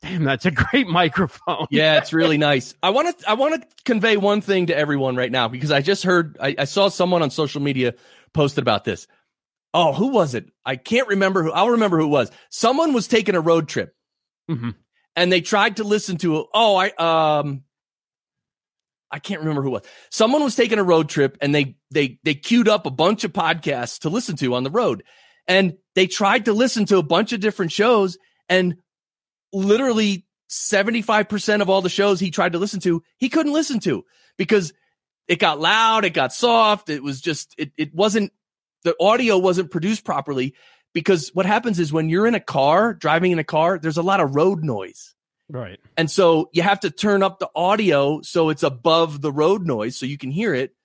Damn, 0.01 0.23
that's 0.23 0.45
a 0.45 0.51
great 0.71 0.87
microphone. 0.87 1.67
yeah, 1.69 1.97
it's 1.97 2.13
really 2.13 2.37
nice. 2.37 2.73
I 2.81 2.91
want 2.91 3.19
to 3.19 3.29
I 3.29 3.33
want 3.33 3.61
to 3.61 3.67
convey 3.85 4.17
one 4.17 4.41
thing 4.41 4.67
to 4.67 4.77
everyone 4.77 5.15
right 5.15 5.31
now 5.31 5.47
because 5.47 5.71
I 5.71 5.81
just 5.81 6.03
heard 6.03 6.37
I, 6.41 6.55
I, 6.57 6.65
saw 6.65 6.89
someone 6.89 7.21
on 7.21 7.31
social 7.31 7.61
media 7.61 7.95
posted 8.33 8.61
about 8.61 8.85
this. 8.85 9.07
Oh, 9.73 9.93
who 9.93 10.07
was 10.07 10.33
it? 10.33 10.51
I 10.65 10.75
can't 10.75 11.07
remember 11.07 11.43
who. 11.43 11.51
I'll 11.51 11.71
remember 11.71 11.99
who 11.99 12.05
it 12.05 12.09
was. 12.09 12.31
Someone 12.49 12.93
was 12.93 13.07
taking 13.07 13.35
a 13.35 13.41
road 13.41 13.67
trip, 13.67 13.93
mm-hmm. 14.49 14.71
and 15.15 15.31
they 15.31 15.41
tried 15.41 15.77
to 15.77 15.83
listen 15.83 16.17
to. 16.17 16.47
Oh, 16.53 16.75
I 16.75 16.89
um, 17.39 17.63
I 19.11 19.19
can't 19.19 19.41
remember 19.41 19.61
who 19.61 19.71
was. 19.71 19.83
Someone 20.09 20.43
was 20.43 20.55
taking 20.55 20.79
a 20.79 20.83
road 20.83 21.09
trip, 21.09 21.37
and 21.41 21.53
they 21.53 21.77
they 21.91 22.19
they 22.23 22.33
queued 22.33 22.67
up 22.67 22.85
a 22.85 22.91
bunch 22.91 23.23
of 23.23 23.33
podcasts 23.33 23.99
to 23.99 24.09
listen 24.09 24.35
to 24.37 24.55
on 24.55 24.63
the 24.63 24.71
road, 24.71 25.03
and 25.47 25.77
they 25.95 26.07
tried 26.07 26.45
to 26.45 26.53
listen 26.53 26.85
to 26.85 26.97
a 26.97 27.03
bunch 27.03 27.31
of 27.31 27.39
different 27.39 27.71
shows, 27.71 28.17
and 28.47 28.77
literally 29.53 30.25
75% 30.49 31.61
of 31.61 31.69
all 31.69 31.81
the 31.81 31.89
shows 31.89 32.19
he 32.19 32.31
tried 32.31 32.53
to 32.53 32.59
listen 32.59 32.79
to, 32.81 33.03
he 33.17 33.29
couldn't 33.29 33.53
listen 33.53 33.79
to 33.81 34.03
because 34.37 34.73
it 35.27 35.39
got 35.39 35.59
loud, 35.59 36.05
it 36.05 36.13
got 36.13 36.33
soft, 36.33 36.89
it 36.89 37.03
was 37.03 37.21
just 37.21 37.53
it 37.57 37.71
it 37.77 37.93
wasn't 37.93 38.31
the 38.83 38.95
audio 38.99 39.37
wasn't 39.37 39.71
produced 39.71 40.05
properly 40.05 40.55
because 40.93 41.29
what 41.33 41.45
happens 41.45 41.79
is 41.79 41.93
when 41.93 42.09
you're 42.09 42.27
in 42.27 42.35
a 42.35 42.39
car, 42.39 42.93
driving 42.93 43.31
in 43.31 43.39
a 43.39 43.43
car, 43.43 43.79
there's 43.79 43.97
a 43.97 44.03
lot 44.03 44.19
of 44.19 44.35
road 44.35 44.63
noise. 44.63 45.15
Right. 45.49 45.79
And 45.97 46.09
so 46.09 46.49
you 46.53 46.61
have 46.61 46.81
to 46.81 46.91
turn 46.91 47.23
up 47.23 47.39
the 47.39 47.49
audio 47.55 48.21
so 48.21 48.49
it's 48.49 48.63
above 48.63 49.21
the 49.21 49.31
road 49.31 49.65
noise 49.65 49.97
so 49.97 50.05
you 50.05 50.17
can 50.17 50.31
hear 50.31 50.53
it. 50.53 50.75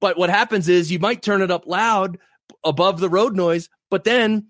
But 0.00 0.18
what 0.18 0.30
happens 0.30 0.68
is 0.68 0.90
you 0.90 0.98
might 0.98 1.22
turn 1.22 1.42
it 1.42 1.50
up 1.50 1.66
loud 1.66 2.18
above 2.64 3.00
the 3.00 3.08
road 3.08 3.34
noise, 3.34 3.68
but 3.90 4.04
then 4.04 4.48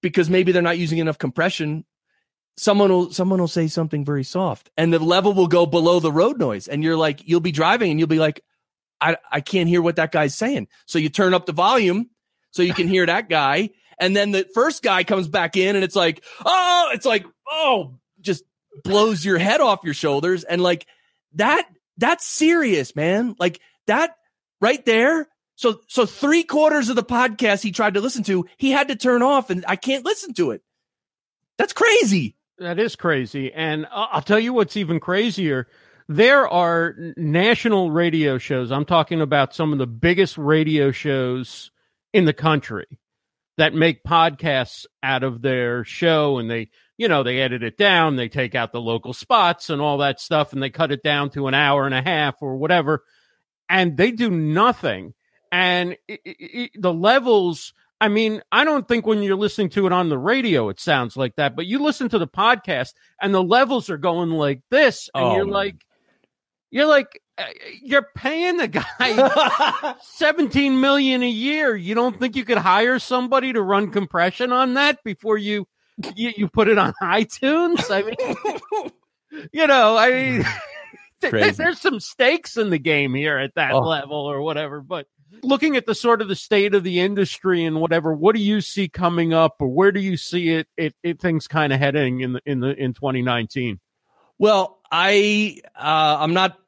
because 0.00 0.30
maybe 0.30 0.52
they're 0.52 0.62
not 0.62 0.78
using 0.78 0.98
enough 0.98 1.18
compression 1.18 1.84
someone 2.56 2.90
will 2.90 3.10
someone 3.10 3.40
will 3.40 3.48
say 3.48 3.66
something 3.66 4.04
very 4.04 4.24
soft 4.24 4.70
and 4.76 4.92
the 4.92 4.98
level 4.98 5.32
will 5.32 5.46
go 5.46 5.64
below 5.64 6.00
the 6.00 6.12
road 6.12 6.38
noise 6.38 6.68
and 6.68 6.82
you're 6.82 6.96
like 6.96 7.26
you'll 7.26 7.40
be 7.40 7.52
driving 7.52 7.90
and 7.90 7.98
you'll 7.98 8.08
be 8.08 8.18
like 8.18 8.42
I 9.02 9.16
I 9.30 9.40
can't 9.40 9.68
hear 9.68 9.82
what 9.82 9.96
that 9.96 10.12
guy's 10.12 10.34
saying. 10.34 10.68
So 10.86 10.98
you 10.98 11.08
turn 11.08 11.34
up 11.34 11.46
the 11.46 11.52
volume 11.52 12.08
so 12.52 12.62
you 12.62 12.72
can 12.72 12.88
hear 12.88 13.04
that 13.04 13.28
guy 13.28 13.70
and 13.98 14.16
then 14.16 14.32
the 14.32 14.46
first 14.54 14.82
guy 14.82 15.04
comes 15.04 15.28
back 15.28 15.56
in 15.56 15.76
and 15.76 15.84
it's 15.84 15.96
like 15.96 16.24
oh 16.44 16.90
it's 16.92 17.06
like 17.06 17.26
oh 17.48 17.94
just 18.20 18.44
blows 18.84 19.24
your 19.24 19.38
head 19.38 19.60
off 19.60 19.80
your 19.84 19.94
shoulders 19.94 20.44
and 20.44 20.62
like 20.62 20.86
that 21.34 21.66
that's 21.98 22.26
serious 22.26 22.96
man 22.96 23.34
like 23.38 23.60
that 23.86 24.16
right 24.60 24.84
there 24.86 25.28
so 25.56 25.80
so 25.88 26.06
three 26.06 26.42
quarters 26.42 26.88
of 26.88 26.96
the 26.96 27.02
podcast 27.02 27.62
he 27.62 27.72
tried 27.72 27.94
to 27.94 28.00
listen 28.00 28.22
to 28.22 28.46
he 28.56 28.70
had 28.70 28.88
to 28.88 28.96
turn 28.96 29.22
off 29.22 29.50
and 29.50 29.64
i 29.68 29.76
can't 29.76 30.04
listen 30.04 30.32
to 30.34 30.50
it 30.50 30.62
that's 31.58 31.72
crazy 31.72 32.36
that 32.62 32.78
is 32.78 32.96
crazy. 32.96 33.52
And 33.52 33.86
I'll 33.90 34.22
tell 34.22 34.38
you 34.38 34.52
what's 34.52 34.76
even 34.76 35.00
crazier. 35.00 35.66
There 36.08 36.48
are 36.48 36.94
national 37.16 37.90
radio 37.90 38.38
shows. 38.38 38.70
I'm 38.70 38.84
talking 38.84 39.20
about 39.20 39.54
some 39.54 39.72
of 39.72 39.78
the 39.78 39.86
biggest 39.86 40.36
radio 40.38 40.90
shows 40.90 41.70
in 42.12 42.24
the 42.24 42.32
country 42.32 42.86
that 43.58 43.74
make 43.74 44.04
podcasts 44.04 44.86
out 45.02 45.22
of 45.22 45.42
their 45.42 45.84
show 45.84 46.38
and 46.38 46.50
they, 46.50 46.68
you 46.96 47.08
know, 47.08 47.22
they 47.22 47.40
edit 47.40 47.62
it 47.62 47.76
down, 47.76 48.16
they 48.16 48.28
take 48.28 48.54
out 48.54 48.72
the 48.72 48.80
local 48.80 49.12
spots 49.12 49.70
and 49.70 49.80
all 49.80 49.98
that 49.98 50.20
stuff 50.20 50.52
and 50.52 50.62
they 50.62 50.70
cut 50.70 50.92
it 50.92 51.02
down 51.02 51.30
to 51.30 51.46
an 51.46 51.54
hour 51.54 51.86
and 51.86 51.94
a 51.94 52.02
half 52.02 52.36
or 52.40 52.56
whatever. 52.56 53.04
And 53.68 53.96
they 53.96 54.10
do 54.10 54.30
nothing. 54.30 55.14
And 55.50 55.96
it, 56.08 56.20
it, 56.24 56.70
the 56.74 56.92
levels 56.92 57.74
I 58.02 58.08
mean, 58.08 58.42
I 58.50 58.64
don't 58.64 58.88
think 58.88 59.06
when 59.06 59.22
you're 59.22 59.36
listening 59.36 59.68
to 59.70 59.86
it 59.86 59.92
on 59.92 60.08
the 60.08 60.18
radio, 60.18 60.68
it 60.70 60.80
sounds 60.80 61.16
like 61.16 61.36
that, 61.36 61.54
but 61.54 61.66
you 61.66 61.80
listen 61.80 62.08
to 62.08 62.18
the 62.18 62.26
podcast 62.26 62.94
and 63.20 63.32
the 63.32 63.44
levels 63.44 63.88
are 63.90 63.96
going 63.96 64.30
like 64.30 64.60
this, 64.70 65.08
and 65.14 65.24
oh, 65.24 65.36
you're 65.36 65.46
like, 65.46 65.76
you're 66.72 66.86
like, 66.86 67.20
uh, 67.38 67.44
you're 67.82 68.08
paying 68.16 68.56
the 68.56 68.66
guy 68.66 69.94
17 70.02 70.80
million 70.80 71.22
a 71.22 71.28
year. 71.28 71.76
You 71.76 71.94
don't 71.94 72.18
think 72.18 72.34
you 72.34 72.44
could 72.44 72.58
hire 72.58 72.98
somebody 72.98 73.52
to 73.52 73.62
run 73.62 73.90
compression 73.90 74.52
on 74.52 74.74
that 74.74 74.98
before 75.04 75.38
you, 75.38 75.68
you, 76.16 76.32
you 76.36 76.48
put 76.48 76.68
it 76.68 76.78
on 76.78 76.92
iTunes? 77.02 77.88
I 77.90 78.02
mean, 78.02 79.42
you 79.52 79.66
know, 79.66 79.96
I 79.96 80.10
mean, 80.10 80.44
Crazy. 81.22 81.50
there's 81.52 81.80
some 81.80 82.00
stakes 82.00 82.56
in 82.56 82.70
the 82.70 82.78
game 82.78 83.14
here 83.14 83.38
at 83.38 83.54
that 83.54 83.72
Oh. 83.72 83.80
level 83.80 84.16
or 84.18 84.40
whatever. 84.42 84.80
But 84.80 85.06
looking 85.42 85.76
at 85.76 85.86
the 85.86 85.94
sort 85.94 86.20
of 86.22 86.28
the 86.28 86.34
state 86.36 86.74
of 86.74 86.84
the 86.84 87.00
industry 87.00 87.64
and 87.64 87.80
whatever, 87.80 88.14
what 88.14 88.34
do 88.34 88.40
you 88.42 88.60
see 88.62 88.88
coming 88.88 89.32
up, 89.32 89.56
or 89.60 89.68
where 89.68 89.92
do 89.92 90.00
you 90.00 90.16
see 90.16 90.50
it? 90.50 90.68
It, 90.76 90.94
it 91.02 91.20
things 91.20 91.46
kind 91.48 91.72
of 91.72 91.78
heading 91.78 92.20
in 92.20 92.32
the 92.32 92.40
in 92.46 92.60
the 92.60 92.74
in 92.74 92.92
2019. 92.94 93.78
Well, 94.38 94.80
I 94.90 95.58
uh, 95.76 96.16
I'm 96.20 96.34
not 96.34 96.58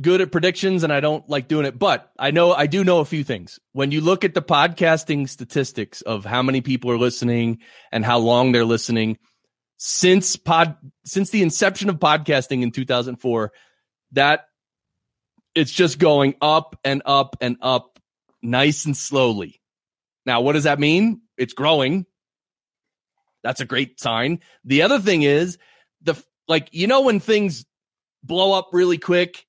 good 0.00 0.20
at 0.20 0.32
predictions 0.32 0.82
and 0.82 0.92
I 0.92 1.00
don't 1.00 1.28
like 1.28 1.48
doing 1.48 1.66
it, 1.66 1.78
but 1.78 2.10
I 2.18 2.30
know 2.30 2.52
I 2.52 2.66
do 2.66 2.84
know 2.84 2.98
a 2.98 3.04
few 3.04 3.24
things. 3.24 3.58
When 3.72 3.90
you 3.90 4.00
look 4.00 4.24
at 4.24 4.34
the 4.34 4.42
podcasting 4.42 5.28
statistics 5.28 6.02
of 6.02 6.24
how 6.24 6.42
many 6.42 6.60
people 6.60 6.90
are 6.90 6.98
listening 6.98 7.58
and 7.92 8.04
how 8.04 8.18
long 8.18 8.52
they're 8.52 8.64
listening 8.64 9.18
since 9.76 10.36
pod 10.36 10.76
since 11.04 11.30
the 11.30 11.42
inception 11.42 11.88
of 11.88 11.96
podcasting 11.96 12.62
in 12.62 12.70
2004, 12.70 13.52
that 14.12 14.46
it's 15.54 15.72
just 15.72 15.98
going 15.98 16.34
up 16.40 16.76
and 16.84 17.02
up 17.06 17.36
and 17.40 17.56
up 17.60 17.98
nice 18.42 18.84
and 18.84 18.96
slowly. 18.96 19.60
Now, 20.26 20.40
what 20.40 20.52
does 20.52 20.64
that 20.64 20.80
mean? 20.80 21.22
It's 21.36 21.52
growing. 21.52 22.06
That's 23.42 23.60
a 23.60 23.66
great 23.66 24.00
sign. 24.00 24.40
The 24.64 24.82
other 24.82 24.98
thing 24.98 25.22
is 25.22 25.58
the 26.02 26.14
like 26.48 26.68
you 26.72 26.86
know 26.86 27.02
when 27.02 27.20
things 27.20 27.64
blow 28.24 28.52
up 28.52 28.70
really 28.72 28.98
quick 28.98 29.46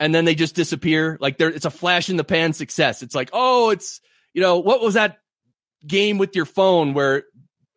and 0.00 0.14
then 0.14 0.24
they 0.24 0.34
just 0.34 0.54
disappear 0.54 1.18
like 1.20 1.38
there 1.38 1.48
it's 1.48 1.64
a 1.64 1.70
flash 1.70 2.08
in 2.08 2.16
the 2.16 2.24
pan 2.24 2.52
success 2.52 3.02
it's 3.02 3.14
like 3.14 3.30
oh 3.32 3.70
it's 3.70 4.00
you 4.32 4.40
know 4.40 4.58
what 4.58 4.80
was 4.80 4.94
that 4.94 5.18
game 5.86 6.18
with 6.18 6.34
your 6.34 6.44
phone 6.44 6.94
where 6.94 7.24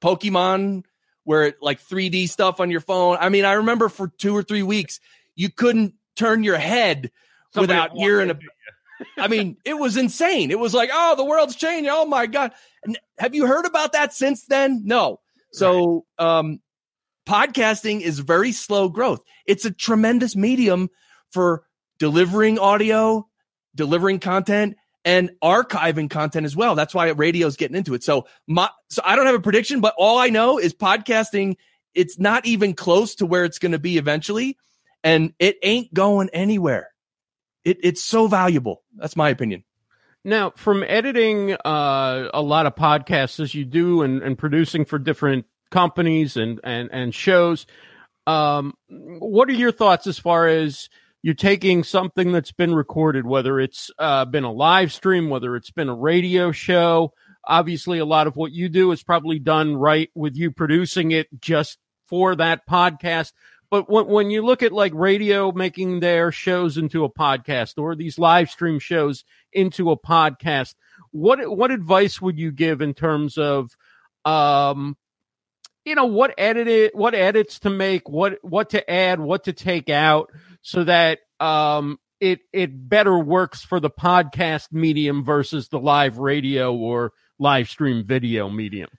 pokemon 0.02 0.84
where 1.24 1.44
it, 1.44 1.56
like 1.62 1.82
3d 1.82 2.30
stuff 2.30 2.60
on 2.60 2.72
your 2.72 2.82
phone 2.82 3.18
i 3.20 3.30
mean 3.30 3.46
i 3.46 3.54
remember 3.54 3.90
for 3.90 4.08
two 4.18 4.36
or 4.36 4.44
three 4.44 4.64
weeks 4.64 5.00
you 5.36 5.50
couldn't 5.50 5.94
turn 6.16 6.44
your 6.44 6.58
head 6.58 7.12
Somebody 7.54 7.74
without 7.74 7.98
hearing 7.98 8.32
a 8.32 8.38
I 9.18 9.28
mean, 9.28 9.58
it 9.66 9.74
was 9.74 9.98
insane. 9.98 10.52
It 10.52 10.60
was 10.60 10.74
like, 10.74 10.90
oh, 10.94 11.16
the 11.16 11.26
world's 11.26 11.56
changing. 11.56 11.92
Oh 11.92 12.06
my 12.06 12.28
God. 12.28 12.52
And 12.84 13.00
have 13.18 13.36
you 13.36 13.46
heard 13.48 13.66
about 13.66 13.94
that 13.94 14.14
since 14.14 14.46
then? 14.46 14.84
No. 14.86 15.20
So, 15.54 16.06
um, 16.18 16.60
podcasting 17.28 18.02
is 18.02 18.20
very 18.20 18.52
slow 18.52 18.90
growth. 18.90 19.22
It's 19.46 19.66
a 19.66 19.72
tremendous 19.72 20.36
medium 20.36 20.90
for 21.32 21.64
delivering 22.02 22.58
audio, 22.58 23.28
delivering 23.76 24.18
content, 24.18 24.76
and 25.06 25.30
archiving 25.44 26.10
content 26.10 26.48
as 26.48 26.56
well. 26.56 26.74
That's 26.74 26.96
why 26.96 27.08
radio's 27.10 27.58
getting 27.58 27.78
into 27.78 27.94
it. 27.94 28.04
So, 28.04 28.26
my, 28.48 28.72
so 28.90 29.04
I 29.06 29.16
don't 29.16 29.28
have 29.28 29.36
a 29.36 29.40
prediction, 29.40 29.82
but 29.82 29.94
all 30.00 30.18
I 30.18 30.30
know 30.30 30.58
is 30.58 30.74
podcasting, 30.74 31.58
it's 31.94 32.18
not 32.18 32.48
even 32.48 32.74
close 32.74 33.14
to 33.16 33.28
where 33.28 33.46
it's 33.46 33.60
going 33.60 33.74
to 33.74 33.80
be 33.80 34.00
eventually. 34.00 34.58
And 35.04 35.34
it 35.38 35.58
ain't 35.62 35.94
going 35.94 36.32
anywhere. 36.34 36.90
It, 37.64 37.78
it's 37.84 38.04
so 38.04 38.26
valuable. 38.26 38.82
That's 38.98 39.16
my 39.16 39.30
opinion. 39.30 39.64
Now, 40.26 40.54
from 40.56 40.84
editing 40.84 41.54
uh, 41.54 42.30
a 42.34 42.42
lot 42.42 42.66
of 42.66 42.74
podcasts 42.74 43.40
as 43.40 43.54
you 43.54 43.64
do 43.64 44.02
and, 44.02 44.24
and 44.24 44.40
producing 44.40 44.86
for 44.86 44.98
different 44.98 45.46
companies 45.70 46.36
and, 46.36 46.60
and, 46.64 46.90
and 46.92 47.14
shows, 47.14 47.68
um, 48.26 48.74
what 48.90 49.50
are 49.50 49.54
your 49.54 49.72
thoughts 49.72 50.08
as 50.08 50.18
far 50.18 50.48
as 50.48 50.90
you're 51.22 51.34
taking 51.36 51.84
something 51.84 52.32
that's 52.32 52.52
been 52.52 52.74
recorded, 52.74 53.26
whether 53.26 53.60
it's 53.60 53.92
uh, 54.00 54.26
been 54.26 54.44
a 54.44 54.52
live 54.52 54.92
stream, 54.92 55.30
whether 55.30 55.56
it's 55.56 55.72
been 55.72 55.90
a 55.90 55.96
radio 55.96 56.52
show? 56.52 57.14
Obviously, 57.46 58.00
a 58.00 58.06
lot 58.06 58.28
of 58.28 58.36
what 58.36 58.52
you 58.52 58.70
do 58.70 58.92
is 58.92 59.04
probably 59.04 59.40
done 59.40 59.76
right 59.76 60.10
with 60.16 60.36
you 60.36 60.52
producing 60.52 61.12
it 61.12 61.28
just 61.40 61.78
for 62.08 62.36
that 62.36 62.68
podcast. 62.68 63.34
But 63.70 63.90
when, 63.90 64.08
when 64.08 64.32
you 64.32 64.44
look 64.44 64.64
at 64.64 64.72
like 64.74 64.94
radio 64.94 65.52
making 65.52 66.00
their 66.02 66.32
shows 66.32 66.78
into 66.78 67.06
a 67.06 67.10
podcast 67.10 67.78
or 67.78 67.96
these 67.96 68.20
live 68.20 68.50
stream 68.50 68.80
shows 68.80 69.24
into 69.54 69.92
a 69.92 69.98
podcast, 69.98 70.76
what 71.12 71.40
what 71.56 71.72
advice 71.72 72.22
would 72.22 72.38
you 72.38 72.52
give 72.52 72.82
in 72.82 72.94
terms 72.94 73.38
of 73.38 73.76
um 74.26 74.96
you 75.84 75.96
know 75.96 76.06
what 76.06 76.34
edit 76.38 76.94
what 76.96 77.16
edits 77.16 77.60
to 77.60 77.70
make, 77.70 78.10
what 78.10 78.40
what 78.42 78.72
to 78.72 78.92
add, 78.92 79.20
what 79.20 79.46
to 79.46 79.54
take 79.54 79.90
out 79.90 80.32
so 80.62 80.84
that 80.84 81.20
um 81.40 81.98
it 82.20 82.40
it 82.54 82.70
better 82.90 83.18
works 83.18 83.64
for 83.64 83.80
the 83.80 83.90
podcast 83.90 84.68
medium 84.72 85.24
versus 85.24 85.70
the 85.70 85.80
live 85.80 86.18
radio 86.20 86.74
or 86.76 87.14
live 87.40 87.68
stream 87.70 88.06
video 88.06 88.50
medium. 88.50 88.90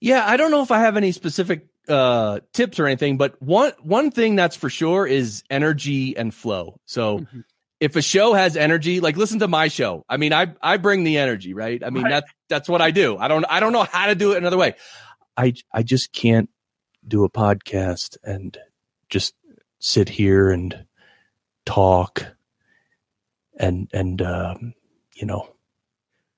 Yeah, 0.00 0.24
I 0.26 0.36
don't 0.36 0.50
know 0.50 0.62
if 0.62 0.70
I 0.70 0.80
have 0.80 0.96
any 0.96 1.12
specific 1.12 1.66
uh 1.88 2.40
tips 2.52 2.78
or 2.78 2.86
anything, 2.86 3.16
but 3.16 3.40
one 3.40 3.72
one 3.82 4.10
thing 4.10 4.36
that's 4.36 4.56
for 4.56 4.68
sure 4.70 5.06
is 5.06 5.42
energy 5.50 6.16
and 6.16 6.34
flow. 6.34 6.80
So 6.86 7.20
Mhm. 7.20 7.44
if 7.80 7.94
a 7.96 8.02
show 8.02 8.34
has 8.34 8.56
energy, 8.56 8.98
like 9.00 9.16
listen 9.16 9.38
to 9.38 9.48
my 9.48 9.68
show. 9.68 10.04
I 10.08 10.16
mean, 10.16 10.32
I 10.32 10.48
I 10.60 10.76
bring 10.78 11.04
the 11.04 11.18
energy, 11.18 11.54
right? 11.54 11.82
I 11.84 11.90
mean, 11.90 12.02
Right. 12.04 12.10
that's 12.10 12.32
that's 12.48 12.68
what 12.68 12.82
I 12.82 12.90
do. 12.90 13.16
I 13.16 13.28
don't 13.28 13.44
I 13.48 13.60
don't 13.60 13.72
know 13.72 13.84
how 13.84 14.06
to 14.06 14.14
do 14.16 14.32
it 14.32 14.38
another 14.38 14.58
way. 14.58 14.74
I 15.36 15.54
I 15.72 15.82
just 15.84 16.12
can't 16.12 16.50
do 17.06 17.22
a 17.24 17.30
podcast 17.30 18.16
and 18.24 18.58
just 19.08 19.34
sit 19.78 20.08
here 20.08 20.50
and 20.50 20.84
talk 21.68 22.24
and 23.58 23.90
and 23.92 24.22
um, 24.22 24.72
you 25.14 25.26
know 25.26 25.54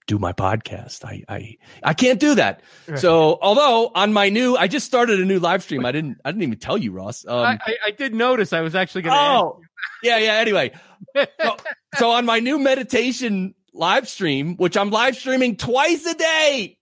do 0.09 0.19
my 0.19 0.33
podcast. 0.33 1.05
I 1.05 1.23
I 1.29 1.57
I 1.85 1.95
can't 1.95 2.19
do 2.19 2.35
that. 2.35 2.63
So 2.97 3.39
although 3.41 3.93
on 3.95 4.13
my 4.13 4.29
new, 4.29 4.57
I 4.57 4.67
just 4.67 4.87
started 4.87 5.21
a 5.21 5.25
new 5.25 5.39
live 5.39 5.63
stream. 5.63 5.87
I 5.87 5.93
didn't 5.93 6.19
I 6.25 6.33
didn't 6.33 6.43
even 6.43 6.59
tell 6.59 6.77
you, 6.77 6.91
Ross. 6.91 7.25
Um, 7.25 7.39
I, 7.39 7.59
I, 7.65 7.77
I 7.87 7.91
did 7.93 8.13
notice 8.13 8.53
I 8.53 8.61
was 8.61 8.75
actually 8.75 9.03
going 9.03 9.15
to 9.15 9.21
oh 9.21 9.61
yeah 10.03 10.19
yeah. 10.19 10.35
Anyway, 10.35 10.73
so, 11.15 11.57
so 11.97 12.11
on 12.11 12.27
my 12.27 12.41
new 12.41 12.59
meditation 12.59 13.55
live 13.73 14.09
stream, 14.09 14.57
which 14.57 14.77
I'm 14.77 14.91
live 14.91 15.17
streaming 15.17 15.57
twice 15.57 16.05
a 16.07 16.15
day. 16.15 16.79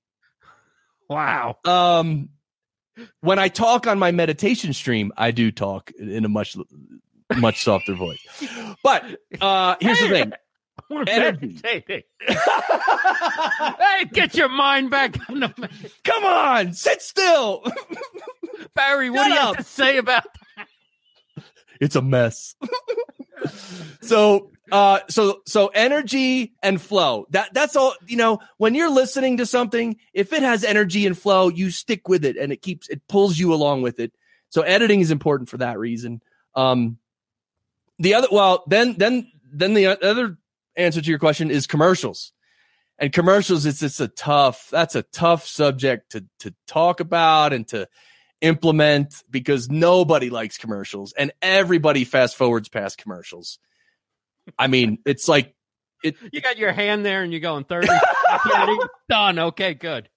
wow. 1.11 1.59
Um, 1.67 2.31
when 3.21 3.38
I 3.38 3.49
talk 3.49 3.87
on 3.87 3.99
my 3.99 4.11
meditation 4.11 4.73
stream, 4.73 5.12
I 5.17 5.33
do 5.33 5.52
talk 5.52 5.93
in 5.99 6.25
a 6.25 6.28
much 6.28 6.57
much 7.37 7.62
softer 7.62 7.94
voice. 7.94 8.20
But 8.82 9.04
uh, 9.40 9.76
here's 9.80 10.00
the 10.00 10.08
thing. 10.08 10.32
Meditating. 10.90 12.02
hey, 12.28 14.04
get 14.12 14.35
your 14.35 14.49
mind 14.49 14.90
back 14.90 15.18
on 15.28 15.40
the 15.40 15.70
Come 16.04 16.25
on, 16.25 16.73
sit 16.73 17.02
still. 17.02 17.64
Barry. 18.75 19.11
What 19.11 19.25
Shut 19.25 19.26
do 19.28 19.35
you 19.35 19.40
up. 19.40 19.56
have 19.56 19.66
to 19.66 19.70
say 19.70 19.99
about 19.99 20.25
that? 20.56 20.66
it's 21.80 21.97
a 21.97 22.02
mess. 22.02 22.54
so 24.00 24.50
uh 24.73 25.00
so 25.08 25.40
so 25.47 25.68
energy 25.68 26.54
and 26.62 26.80
flow. 26.80 27.26
That 27.30 27.52
that's 27.54 27.76
all, 27.76 27.94
you 28.06 28.16
know, 28.16 28.38
when 28.56 28.75
you're 28.75 28.90
listening 28.90 29.37
to 29.38 29.47
something, 29.47 29.97
if 30.14 30.32
it 30.32 30.42
has 30.42 30.64
energy 30.64 31.06
and 31.06 31.18
flow, 31.18 31.49
you 31.49 31.70
stick 31.70 32.08
with 32.08 32.25
it 32.25 32.37
and 32.37 32.52
it 32.52 32.62
keeps 32.62 32.88
it 32.88 33.06
pulls 33.08 33.38
you 33.38 33.52
along 33.52 33.82
with 33.82 34.00
it. 34.00 34.12
So 34.50 34.62
editing 34.62 35.00
is 35.00 35.11
important 35.11 35.49
for 35.50 35.58
that 35.58 35.78
reason. 35.78 36.23
Um 36.54 36.99
the 37.99 38.14
other 38.14 38.28
well, 38.31 38.64
then 38.67 38.95
then 38.97 39.31
then 39.52 39.75
the 39.75 39.87
other 39.87 40.38
answer 40.76 41.00
to 41.00 41.11
your 41.11 41.19
question 41.19 41.50
is 41.50 41.67
commercials. 41.67 42.33
And 42.99 43.12
commercials 43.12 43.67
it's 43.67 43.83
it's 43.83 44.00
a 44.00 44.09
tough 44.09 44.69
that's 44.71 44.95
a 44.95 45.02
tough 45.02 45.47
subject 45.47 46.12
to 46.12 46.25
to 46.40 46.55
talk 46.67 47.00
about 47.00 47.52
and 47.52 47.67
to 47.69 47.88
implement 48.40 49.23
because 49.31 49.69
nobody 49.69 50.31
likes 50.31 50.59
commercials 50.59 51.12
and 51.12 51.33
everybody 51.43 52.05
fast 52.05 52.37
forwards 52.37 52.69
past 52.69 52.99
commercials. 52.99 53.59
I 54.59 54.69
mean, 54.69 54.99
it's 55.05 55.28
like 55.28 55.55
it, 56.02 56.17
you 56.33 56.40
got 56.40 56.59
your 56.59 56.73
hand 56.73 57.05
there 57.05 57.23
and 57.23 57.33
you're 57.33 57.40
going 57.40 57.64
30, 57.64 57.88
30, 57.88 58.78
done. 59.09 59.38
Okay, 59.38 59.75
good. 59.75 60.09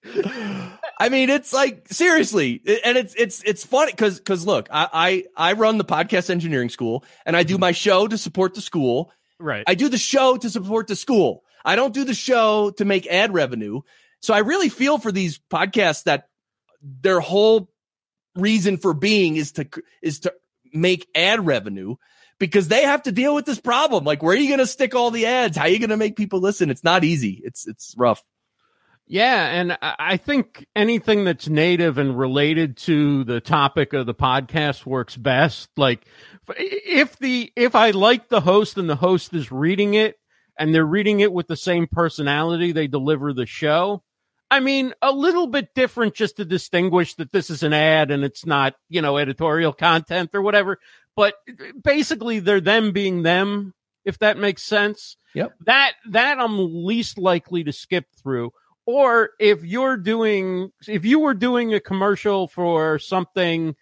I 1.02 1.08
mean, 1.08 1.30
it's 1.30 1.52
like 1.52 1.88
seriously, 1.88 2.62
and 2.84 2.96
it's 2.96 3.12
it's 3.16 3.42
it's 3.42 3.66
funny 3.66 3.90
because 3.90 4.18
because 4.18 4.46
look, 4.46 4.68
I, 4.70 5.24
I 5.36 5.50
I 5.50 5.52
run 5.54 5.76
the 5.76 5.84
podcast 5.84 6.30
engineering 6.30 6.68
school 6.68 7.04
and 7.26 7.36
I 7.36 7.42
do 7.42 7.54
mm-hmm. 7.54 7.62
my 7.62 7.72
show 7.72 8.06
to 8.06 8.16
support 8.16 8.54
the 8.54 8.60
school. 8.60 9.10
Right. 9.40 9.64
I 9.66 9.74
do 9.74 9.88
the 9.88 9.98
show 9.98 10.36
to 10.36 10.48
support 10.48 10.86
the 10.86 10.94
school. 10.94 11.42
I 11.64 11.74
don't 11.74 11.92
do 11.92 12.04
the 12.04 12.14
show 12.14 12.70
to 12.76 12.84
make 12.84 13.08
ad 13.08 13.34
revenue. 13.34 13.80
So 14.20 14.32
I 14.32 14.38
really 14.38 14.68
feel 14.68 14.98
for 14.98 15.10
these 15.10 15.40
podcasts 15.50 16.04
that 16.04 16.28
their 16.80 17.18
whole 17.18 17.68
reason 18.36 18.76
for 18.76 18.94
being 18.94 19.34
is 19.34 19.50
to 19.52 19.66
is 20.02 20.20
to 20.20 20.32
make 20.72 21.08
ad 21.16 21.44
revenue 21.44 21.96
because 22.38 22.68
they 22.68 22.84
have 22.84 23.02
to 23.02 23.10
deal 23.10 23.34
with 23.34 23.44
this 23.44 23.60
problem. 23.60 24.04
Like, 24.04 24.22
where 24.22 24.34
are 24.34 24.38
you 24.38 24.46
going 24.46 24.60
to 24.60 24.68
stick 24.68 24.94
all 24.94 25.10
the 25.10 25.26
ads? 25.26 25.56
How 25.56 25.64
are 25.64 25.68
you 25.68 25.80
going 25.80 25.90
to 25.90 25.96
make 25.96 26.14
people 26.14 26.38
listen? 26.38 26.70
It's 26.70 26.84
not 26.84 27.02
easy. 27.02 27.42
It's 27.44 27.66
it's 27.66 27.92
rough. 27.98 28.22
Yeah, 29.12 29.44
and 29.44 29.76
I 29.82 30.16
think 30.16 30.66
anything 30.74 31.24
that's 31.24 31.46
native 31.46 31.98
and 31.98 32.18
related 32.18 32.78
to 32.78 33.24
the 33.24 33.42
topic 33.42 33.92
of 33.92 34.06
the 34.06 34.14
podcast 34.14 34.86
works 34.86 35.18
best. 35.18 35.68
Like 35.76 36.06
if 36.56 37.18
the 37.18 37.52
if 37.54 37.74
I 37.74 37.90
like 37.90 38.30
the 38.30 38.40
host 38.40 38.78
and 38.78 38.88
the 38.88 38.96
host 38.96 39.34
is 39.34 39.52
reading 39.52 39.92
it 39.92 40.18
and 40.58 40.74
they're 40.74 40.86
reading 40.86 41.20
it 41.20 41.30
with 41.30 41.46
the 41.46 41.58
same 41.58 41.86
personality 41.86 42.72
they 42.72 42.86
deliver 42.86 43.34
the 43.34 43.44
show, 43.44 44.02
I 44.50 44.60
mean, 44.60 44.94
a 45.02 45.12
little 45.12 45.46
bit 45.46 45.74
different 45.74 46.14
just 46.14 46.38
to 46.38 46.46
distinguish 46.46 47.12
that 47.16 47.32
this 47.32 47.50
is 47.50 47.62
an 47.62 47.74
ad 47.74 48.10
and 48.10 48.24
it's 48.24 48.46
not, 48.46 48.76
you 48.88 49.02
know, 49.02 49.18
editorial 49.18 49.74
content 49.74 50.30
or 50.32 50.40
whatever. 50.40 50.78
But 51.16 51.34
basically, 51.84 52.38
they're 52.38 52.62
them 52.62 52.92
being 52.92 53.24
them, 53.24 53.74
if 54.06 54.18
that 54.20 54.38
makes 54.38 54.62
sense. 54.62 55.18
Yep. 55.34 55.52
That 55.66 55.92
that 56.12 56.38
I'm 56.38 56.84
least 56.86 57.18
likely 57.18 57.64
to 57.64 57.72
skip 57.72 58.06
through. 58.22 58.52
Or 58.86 59.30
if 59.38 59.64
you're 59.64 59.96
doing, 59.96 60.70
if 60.88 61.04
you 61.04 61.20
were 61.20 61.34
doing 61.34 61.72
a 61.74 61.80
commercial 61.80 62.48
for 62.48 62.98
something 62.98 63.74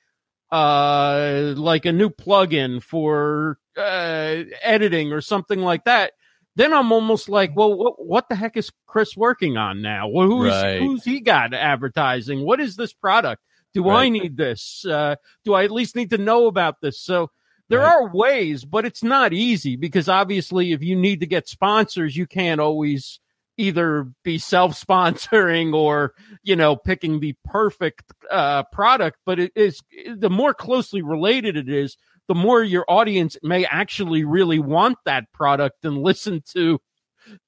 uh 0.52 1.54
like 1.56 1.84
a 1.86 1.92
new 1.92 2.10
plugin 2.10 2.82
for 2.82 3.56
uh 3.76 4.42
editing 4.62 5.12
or 5.12 5.20
something 5.20 5.60
like 5.60 5.84
that 5.84 6.12
then 6.56 6.72
i'm 6.72 6.90
almost 6.90 7.28
like 7.28 7.54
well 7.54 7.72
what, 7.72 8.04
what 8.04 8.28
the 8.28 8.34
heck 8.34 8.56
is 8.56 8.68
chris 8.88 9.16
working 9.16 9.56
on 9.56 9.80
now? 9.80 10.08
Well, 10.08 10.26
who's 10.26 10.52
Right. 10.52 10.78
who's 10.78 11.04
he 11.04 11.20
got 11.20 11.54
advertising? 11.54 12.44
What 12.44 12.58
is 12.60 12.74
this 12.74 12.92
product? 12.92 13.40
Do 13.74 13.88
i 13.90 14.08
need 14.08 14.36
this? 14.36 14.84
Uh 14.84 15.14
do 15.44 15.54
i 15.54 15.62
at 15.62 15.70
least 15.70 15.94
need 15.94 16.10
to 16.10 16.18
know 16.18 16.48
about 16.48 16.80
this? 16.80 17.00
So 17.00 17.30
there 17.68 17.78
Right. 17.78 17.88
are 17.88 18.12
ways 18.12 18.64
but 18.64 18.84
it's 18.84 19.04
not 19.04 19.32
easy 19.32 19.76
because 19.76 20.08
obviously 20.08 20.72
if 20.72 20.82
you 20.82 20.96
need 20.96 21.20
to 21.20 21.26
get 21.26 21.48
sponsors 21.48 22.16
you 22.16 22.26
can't 22.26 22.60
always 22.60 23.20
either 23.60 24.10
be 24.24 24.38
self-sponsoring 24.38 25.74
or 25.84 26.14
you 26.42 26.56
know 26.56 26.76
picking 26.76 27.20
the 27.20 27.34
perfect 27.44 28.02
uh 28.30 28.62
product 28.72 29.18
but 29.26 29.38
it 29.38 29.52
is 29.54 29.80
the 30.16 30.30
more 30.30 30.54
closely 30.54 31.02
related 31.02 31.56
it 31.56 31.68
is 31.68 31.96
the 32.28 32.34
more 32.34 32.62
your 32.62 32.84
audience 32.88 33.36
may 33.42 33.64
actually 33.66 34.24
really 34.24 34.58
want 34.58 34.96
that 35.04 35.24
product 35.32 35.84
and 35.84 35.98
listen 35.98 36.42
to 36.52 36.80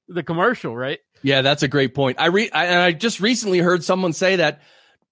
the 0.08 0.22
commercial 0.22 0.76
right 0.76 0.98
Yeah, 1.22 1.40
that's 1.42 1.62
a 1.62 1.68
great 1.68 1.94
point. 1.94 2.20
I 2.20 2.26
re 2.26 2.50
I, 2.50 2.66
and 2.66 2.78
I 2.80 2.92
just 2.92 3.20
recently 3.20 3.58
heard 3.60 3.82
someone 3.84 4.12
say 4.12 4.36
that 4.36 4.60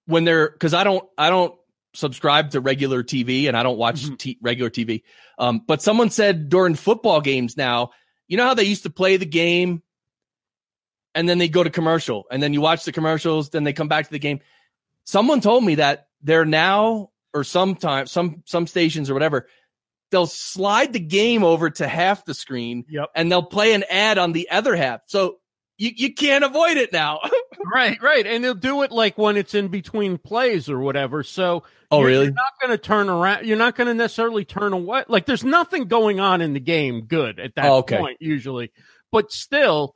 when 0.05 0.23
they're 0.25 0.49
because 0.51 0.73
I 0.73 0.83
don't 0.83 1.03
I 1.17 1.29
don't 1.29 1.55
subscribe 1.93 2.51
to 2.51 2.59
regular 2.61 3.01
TV 3.03 3.47
and 3.47 3.57
I 3.57 3.63
don't 3.63 3.77
watch 3.77 4.03
Mhm. 4.03 4.17
t- 4.19 4.37
regular 4.41 4.69
TV. 4.69 5.03
Um, 5.39 5.61
but 5.67 5.81
someone 5.81 6.09
said 6.09 6.49
during 6.49 6.75
football 6.75 7.21
games 7.21 7.57
now, 7.57 7.91
you 8.27 8.37
know 8.37 8.45
how 8.45 8.53
they 8.53 8.63
used 8.65 8.83
to 8.83 8.89
play 8.89 9.17
the 9.17 9.25
game 9.25 9.81
and 11.15 11.27
then 11.27 11.37
they 11.37 11.47
go 11.49 11.63
to 11.63 11.69
commercial 11.69 12.25
and 12.31 12.41
then 12.41 12.53
you 12.53 12.61
watch 12.61 12.85
the 12.85 12.91
commercials, 12.91 13.49
then 13.49 13.63
they 13.63 13.73
come 13.73 13.87
back 13.87 14.05
to 14.05 14.11
the 14.11 14.19
game. 14.19 14.39
Someone 15.03 15.41
told 15.41 15.63
me 15.63 15.75
that 15.75 16.07
they're 16.21 16.45
now 16.45 17.09
or 17.33 17.43
sometimes 17.43 18.11
some 18.11 18.43
some 18.45 18.67
stations 18.67 19.09
or 19.09 19.13
whatever, 19.13 19.47
they'll 20.11 20.27
slide 20.27 20.93
the 20.93 20.99
game 20.99 21.43
over 21.43 21.69
to 21.69 21.87
half 21.87 22.25
the 22.25 22.33
screen 22.33 22.83
yep 22.89 23.09
and 23.15 23.31
they'll 23.31 23.41
play 23.43 23.73
an 23.73 23.83
ad 23.89 24.17
on 24.17 24.31
the 24.33 24.49
other 24.49 24.75
half. 24.75 25.01
So 25.07 25.37
you, 25.77 25.91
you 25.95 26.13
can't 26.13 26.43
avoid 26.43 26.77
it 26.77 26.91
now. 26.93 27.19
right 27.73 28.01
right 28.01 28.25
and 28.27 28.43
they'll 28.43 28.53
do 28.53 28.81
it 28.83 28.91
like 28.91 29.17
when 29.17 29.37
it's 29.37 29.53
in 29.53 29.67
between 29.69 30.17
plays 30.17 30.69
or 30.69 30.79
whatever 30.79 31.21
so 31.23 31.63
Oh, 31.91 31.99
you're, 31.99 32.07
really? 32.07 32.25
you're 32.25 32.33
not 32.33 32.53
going 32.61 32.71
to 32.71 32.77
turn 32.77 33.07
around 33.09 33.45
you're 33.45 33.57
not 33.57 33.75
going 33.75 33.87
to 33.87 33.93
necessarily 33.93 34.45
turn 34.45 34.73
away 34.73 35.03
like 35.07 35.25
there's 35.27 35.43
nothing 35.43 35.85
going 35.85 36.19
on 36.19 36.41
in 36.41 36.53
the 36.53 36.59
game 36.59 37.01
good 37.05 37.39
at 37.39 37.53
that 37.55 37.65
Oh, 37.65 37.77
okay. 37.79 37.97
point 37.97 38.17
usually 38.19 38.71
but 39.11 39.31
still 39.31 39.95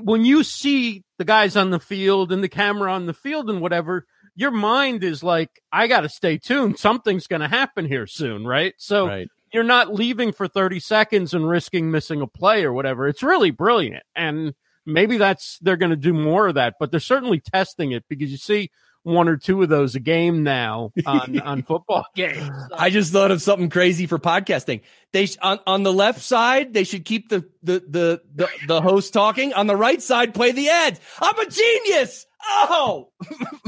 when 0.00 0.24
you 0.24 0.42
see 0.42 1.04
the 1.18 1.24
guys 1.24 1.56
on 1.56 1.70
the 1.70 1.80
field 1.80 2.32
and 2.32 2.42
the 2.42 2.48
camera 2.48 2.92
on 2.92 3.06
the 3.06 3.14
field 3.14 3.50
and 3.50 3.60
whatever 3.60 4.06
your 4.34 4.50
mind 4.50 5.04
is 5.04 5.22
like 5.22 5.50
i 5.70 5.86
got 5.86 6.00
to 6.00 6.08
stay 6.08 6.38
tuned 6.38 6.78
something's 6.78 7.26
going 7.26 7.42
to 7.42 7.48
happen 7.48 7.84
here 7.84 8.06
soon 8.06 8.46
right 8.46 8.74
so 8.78 9.06
right. 9.06 9.28
you're 9.52 9.62
not 9.62 9.92
leaving 9.92 10.32
for 10.32 10.48
30 10.48 10.80
seconds 10.80 11.34
and 11.34 11.48
risking 11.48 11.90
missing 11.90 12.20
a 12.20 12.26
play 12.26 12.64
or 12.64 12.72
whatever. 12.72 13.06
It's 13.06 13.22
really 13.22 13.50
brilliant. 13.50 14.02
And 14.16 14.54
maybe 14.86 15.18
that's, 15.18 15.58
they're 15.60 15.76
going 15.76 15.90
to 15.90 15.96
do 15.96 16.12
more 16.12 16.48
of 16.48 16.54
that, 16.54 16.74
but 16.80 16.90
they're 16.90 17.00
certainly 17.00 17.40
testing 17.40 17.92
it 17.92 18.04
because 18.08 18.30
you 18.30 18.38
see 18.38 18.70
one 19.04 19.28
or 19.28 19.36
two 19.36 19.62
of 19.62 19.68
those 19.68 19.94
a 19.94 20.00
game 20.00 20.42
now 20.42 20.92
on, 21.06 21.40
on 21.40 21.62
football 21.62 22.06
games. 22.14 22.50
I 22.76 22.90
just 22.90 23.12
thought 23.12 23.30
of 23.30 23.42
something 23.42 23.70
crazy 23.70 24.06
for 24.06 24.18
podcasting. 24.18 24.82
They 25.12 25.26
sh- 25.26 25.36
on, 25.42 25.58
on 25.66 25.82
the 25.82 25.92
left 25.92 26.20
side, 26.20 26.72
they 26.74 26.84
should 26.84 27.04
keep 27.04 27.28
the, 27.28 27.44
the, 27.62 27.82
the, 27.88 28.22
the, 28.34 28.48
the 28.66 28.80
host 28.80 29.12
talking. 29.12 29.52
On 29.54 29.66
the 29.66 29.76
right 29.76 30.00
side, 30.00 30.34
play 30.34 30.52
the 30.52 30.68
ads. 30.68 31.00
I'm 31.20 31.38
a 31.38 31.50
genius. 31.50 32.26
Oh, 32.44 33.10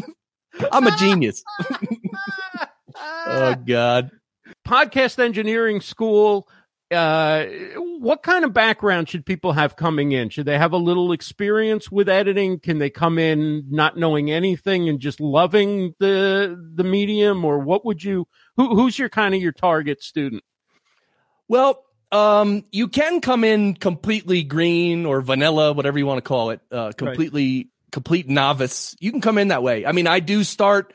I'm 0.73 0.87
a 0.87 0.97
genius. 0.97 1.43
Oh 2.97 3.55
God. 3.67 4.11
podcast 4.67 5.19
engineering 5.19 5.81
school 5.81 6.49
uh 6.95 7.47
what 7.99 8.23
kind 8.23 8.45
of 8.45 8.53
background 8.53 9.09
should 9.09 9.27
people 9.27 9.53
have 9.53 9.77
coming 9.77 10.13
in? 10.13 10.29
Should 10.29 10.47
they 10.47 10.59
have 10.59 10.73
a 10.73 10.79
little 10.79 11.13
experience 11.13 11.91
with 11.91 12.09
editing? 12.09 12.61
Can 12.61 12.79
they 12.79 12.91
come 12.91 13.19
in 13.19 13.65
not 13.71 13.97
knowing 13.97 14.31
anything 14.31 14.89
and 14.89 15.01
just 15.01 15.21
loving 15.21 15.95
the 15.99 16.57
the 16.75 16.85
medium? 16.85 17.45
Or 17.45 17.59
what 17.59 17.85
would 17.85 18.03
you 18.03 18.27
who, 18.57 18.75
who's 18.75 18.99
your 18.99 19.09
kind 19.09 19.35
of 19.35 19.43
your 19.43 19.53
target 19.53 20.03
student? 20.03 20.43
Well, 21.49 21.85
um, 22.13 22.65
you 22.71 22.89
can 22.89 23.21
come 23.21 23.45
in 23.45 23.75
completely 23.75 24.45
green 24.45 25.05
or 25.05 25.21
vanilla, 25.21 25.73
whatever 25.73 25.99
you 25.99 26.07
want 26.07 26.19
to 26.19 26.29
call 26.29 26.51
it, 26.51 26.61
uh, 26.71 26.93
completely 26.93 27.71
complete 27.91 28.29
novice. 28.29 28.97
You 29.01 29.11
can 29.11 29.21
come 29.21 29.39
in 29.39 29.49
that 29.49 29.63
way. 29.63 29.85
I 29.85 29.93
mean, 29.93 30.07
I 30.07 30.21
do 30.21 30.45
start 30.45 30.93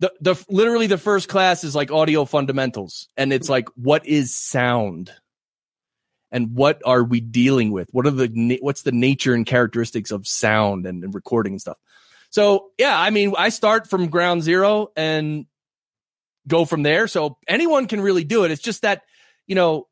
the 0.00 0.12
the 0.20 0.44
literally 0.48 0.86
the 0.86 0.98
first 0.98 1.28
class 1.28 1.64
is 1.64 1.74
like 1.74 1.90
audio 1.90 2.24
fundamentals, 2.24 3.08
and 3.16 3.32
it's 3.32 3.48
like 3.48 3.68
what 3.76 4.06
is 4.06 4.34
sound, 4.34 5.12
and 6.34 6.54
what 6.54 6.82
are 6.84 7.02
we 7.02 7.20
dealing 7.20 7.70
with? 7.70 7.88
What 7.92 8.06
are 8.06 8.10
the 8.10 8.58
what's 8.60 8.82
the 8.82 8.92
nature 8.92 9.32
and 9.32 9.46
characteristics 9.46 10.10
of 10.10 10.26
sound 10.26 10.84
and, 10.84 11.02
and 11.04 11.14
recording 11.14 11.54
and 11.54 11.60
stuff. 11.60 11.78
So 12.28 12.70
yeah, 12.76 12.98
I 12.98 13.10
mean, 13.10 13.32
I 13.38 13.48
start 13.48 13.88
from 13.88 14.08
ground 14.08 14.42
zero 14.42 14.88
and 14.96 15.46
go 16.46 16.64
from 16.64 16.82
there. 16.82 17.06
So 17.06 17.38
anyone 17.48 17.86
can 17.86 18.00
really 18.00 18.24
do 18.24 18.44
it. 18.44 18.50
It's 18.50 18.60
just 18.60 18.82
that 18.82 19.02
you 19.46 19.54
know 19.54 19.86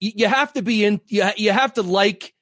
you, 0.00 0.12
you 0.16 0.26
have 0.26 0.52
to 0.54 0.62
be 0.62 0.84
in 0.84 1.00
you, 1.06 1.24
you 1.36 1.52
have 1.52 1.74
to 1.74 1.82
like 1.82 2.34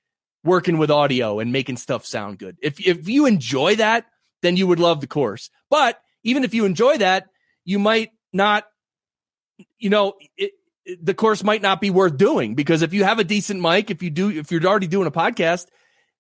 working 0.45 0.79
with 0.79 0.91
audio 0.91 1.39
and 1.39 1.53
making 1.53 1.77
stuff 1.77 2.05
sound 2.05 2.39
good 2.39 2.57
if 2.63 2.85
if 2.85 3.09
you 3.09 3.27
enjoy 3.27 3.77
that 3.77 4.07
then 4.43 4.57
you 4.57 4.67
would 4.67 4.81
love 4.81 5.01
the 5.01 5.07
course 5.07 5.51
but 5.71 6.01
even 6.25 6.43
if 6.43 6.53
you 6.53 6.65
enjoy 6.65 6.99
that 6.99 7.29
you 7.65 7.79
might 7.79 8.11
not 8.33 8.65
you 9.79 9.89
know 9.89 10.15
it- 10.37 10.51
the 11.01 11.15
course 11.15 11.45
might 11.45 11.63
not 11.63 11.81
be 11.81 11.91
worth 11.91 12.17
doing 12.17 12.55
because 12.55 12.83
if 12.83 12.93
you 12.93 13.05
have 13.05 13.19
a 13.19 13.25
decent 13.25 13.61
mic 13.61 13.91
if 13.91 14.03
you 14.03 14.11
do 14.11 14.31
if 14.31 14.51
you're 14.51 14.65
already 14.65 14.87
doing 14.87 15.07
a 15.07 15.13
podcast 15.13 15.67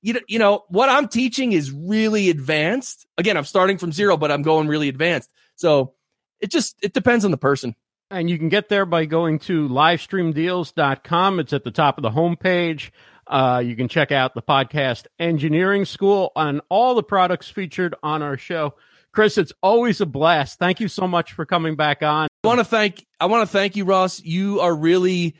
you 0.02 0.12
know, 0.14 0.20
you 0.28 0.38
know 0.38 0.64
what 0.68 0.88
i'm 0.88 1.08
teaching 1.08 1.52
is 1.52 1.70
really 1.70 2.30
advanced 2.30 3.06
again 3.18 3.36
i'm 3.36 3.44
starting 3.44 3.78
from 3.78 3.92
zero 3.92 4.16
but 4.16 4.30
i'm 4.30 4.42
going 4.42 4.68
really 4.68 4.88
advanced 4.88 5.30
so 5.56 5.94
it 6.40 6.50
just 6.50 6.76
it 6.82 6.92
depends 6.92 7.24
on 7.24 7.30
the 7.30 7.36
person 7.36 7.74
And 8.10 8.28
you 8.28 8.38
can 8.38 8.50
get 8.50 8.68
there 8.68 8.84
by 8.84 9.06
going 9.06 9.38
to 9.40 9.68
livestreamdeals.com. 9.68 11.40
It's 11.40 11.52
at 11.54 11.64
the 11.64 11.70
top 11.70 11.96
of 11.98 12.02
the 12.02 12.10
homepage. 12.10 12.90
Uh, 13.26 13.62
you 13.64 13.74
can 13.74 13.88
check 13.88 14.12
out 14.12 14.34
the 14.34 14.42
podcast 14.42 15.06
Engineering 15.18 15.86
School 15.86 16.30
on 16.36 16.60
all 16.68 16.94
the 16.94 17.02
products 17.02 17.48
featured 17.48 17.94
on 18.02 18.20
our 18.20 18.36
show. 18.36 18.74
Chris, 19.12 19.36
it's 19.36 19.52
always 19.62 20.00
a 20.00 20.06
blast. 20.06 20.58
Thank 20.58 20.80
you 20.80 20.88
so 20.88 21.06
much 21.06 21.32
for 21.32 21.44
coming 21.44 21.76
back 21.76 22.02
on. 22.02 22.28
I 22.44 22.46
want 22.46 22.60
to 22.60 22.64
thank 22.64 23.06
I 23.20 23.26
want 23.26 23.48
to 23.48 23.52
thank 23.52 23.76
you, 23.76 23.84
Ross. 23.84 24.20
You 24.20 24.60
are 24.60 24.74
really 24.74 25.36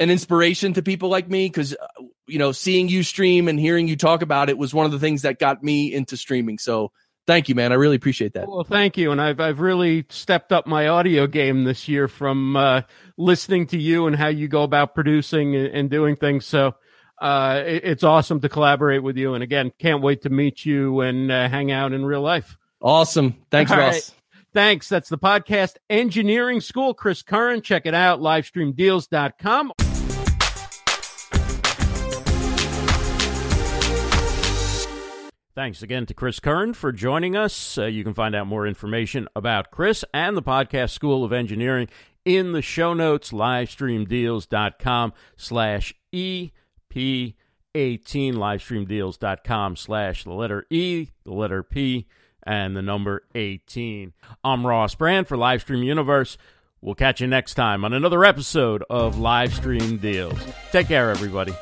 an 0.00 0.10
inspiration 0.10 0.72
to 0.74 0.82
people 0.82 1.08
like 1.08 1.28
me 1.28 1.46
because 1.46 1.76
you 2.26 2.38
know 2.38 2.52
seeing 2.52 2.88
you 2.88 3.02
stream 3.02 3.48
and 3.48 3.60
hearing 3.60 3.88
you 3.88 3.96
talk 3.96 4.22
about 4.22 4.48
it 4.48 4.58
was 4.58 4.72
one 4.72 4.86
of 4.86 4.92
the 4.92 4.98
things 4.98 5.22
that 5.22 5.38
got 5.38 5.62
me 5.62 5.92
into 5.92 6.16
streaming. 6.16 6.58
So 6.58 6.92
thank 7.26 7.48
you, 7.48 7.54
man. 7.54 7.72
I 7.72 7.76
really 7.76 7.96
appreciate 7.96 8.34
that. 8.34 8.48
Well, 8.48 8.64
thank 8.64 8.96
you. 8.96 9.12
And 9.12 9.20
I've, 9.20 9.40
I've 9.40 9.60
really 9.60 10.06
stepped 10.08 10.52
up 10.52 10.66
my 10.66 10.88
audio 10.88 11.26
game 11.26 11.64
this 11.64 11.88
year 11.88 12.08
from 12.08 12.56
uh, 12.56 12.82
listening 13.16 13.66
to 13.68 13.78
you 13.78 14.06
and 14.06 14.16
how 14.16 14.28
you 14.28 14.48
go 14.48 14.62
about 14.62 14.94
producing 14.94 15.54
and, 15.54 15.66
and 15.68 15.90
doing 15.90 16.16
things. 16.16 16.46
So 16.46 16.74
uh, 17.20 17.62
it, 17.64 17.84
it's 17.84 18.02
awesome 18.02 18.40
to 18.40 18.48
collaborate 18.48 19.02
with 19.02 19.16
you. 19.16 19.34
And 19.34 19.42
again, 19.42 19.72
can't 19.78 20.02
wait 20.02 20.22
to 20.22 20.30
meet 20.30 20.64
you 20.64 21.00
and 21.00 21.30
uh, 21.30 21.48
hang 21.48 21.70
out 21.70 21.92
in 21.92 22.04
real 22.04 22.22
life. 22.22 22.56
Awesome. 22.84 23.34
Thanks, 23.50 23.72
All 23.72 23.78
Ross. 23.78 23.94
right. 23.94 24.10
Thanks. 24.52 24.88
That's 24.88 25.08
the 25.08 25.18
podcast 25.18 25.76
Engineering 25.90 26.60
School. 26.60 26.94
Chris 26.94 27.22
Curran. 27.22 27.62
Check 27.62 27.86
it 27.86 27.94
out. 27.94 28.20
Livestreamdeals.com. 28.20 29.72
Thanks 35.56 35.82
again 35.82 36.04
to 36.06 36.14
Chris 36.14 36.40
Curran 36.40 36.74
for 36.74 36.90
joining 36.90 37.36
us. 37.36 37.78
Uh, 37.78 37.86
you 37.86 38.02
can 38.02 38.12
find 38.12 38.34
out 38.34 38.48
more 38.48 38.66
information 38.66 39.28
about 39.36 39.70
Chris 39.70 40.04
and 40.12 40.36
the 40.36 40.42
Podcast 40.42 40.90
School 40.90 41.24
of 41.24 41.32
Engineering 41.32 41.88
in 42.24 42.52
the 42.52 42.62
show 42.62 42.92
notes, 42.92 43.30
livestreamdeals.com 43.30 45.12
slash 45.36 45.94
EP18, 46.12 47.34
livestreamdeals.com 47.74 49.76
slash 49.76 50.24
the 50.24 50.32
letter 50.32 50.66
E, 50.70 51.08
the 51.24 51.32
letter 51.32 51.62
P, 51.62 52.08
and 52.46 52.76
the 52.76 52.82
number 52.82 53.22
18. 53.34 54.12
I'm 54.42 54.66
Ross 54.66 54.94
Brand 54.94 55.26
for 55.28 55.36
Livestream 55.36 55.84
Universe. 55.84 56.38
We'll 56.80 56.94
catch 56.94 57.20
you 57.20 57.26
next 57.26 57.54
time 57.54 57.84
on 57.84 57.92
another 57.92 58.24
episode 58.24 58.84
of 58.90 59.16
Livestream 59.16 60.00
Deals. 60.00 60.38
Take 60.70 60.88
care, 60.88 61.10
everybody. 61.10 61.54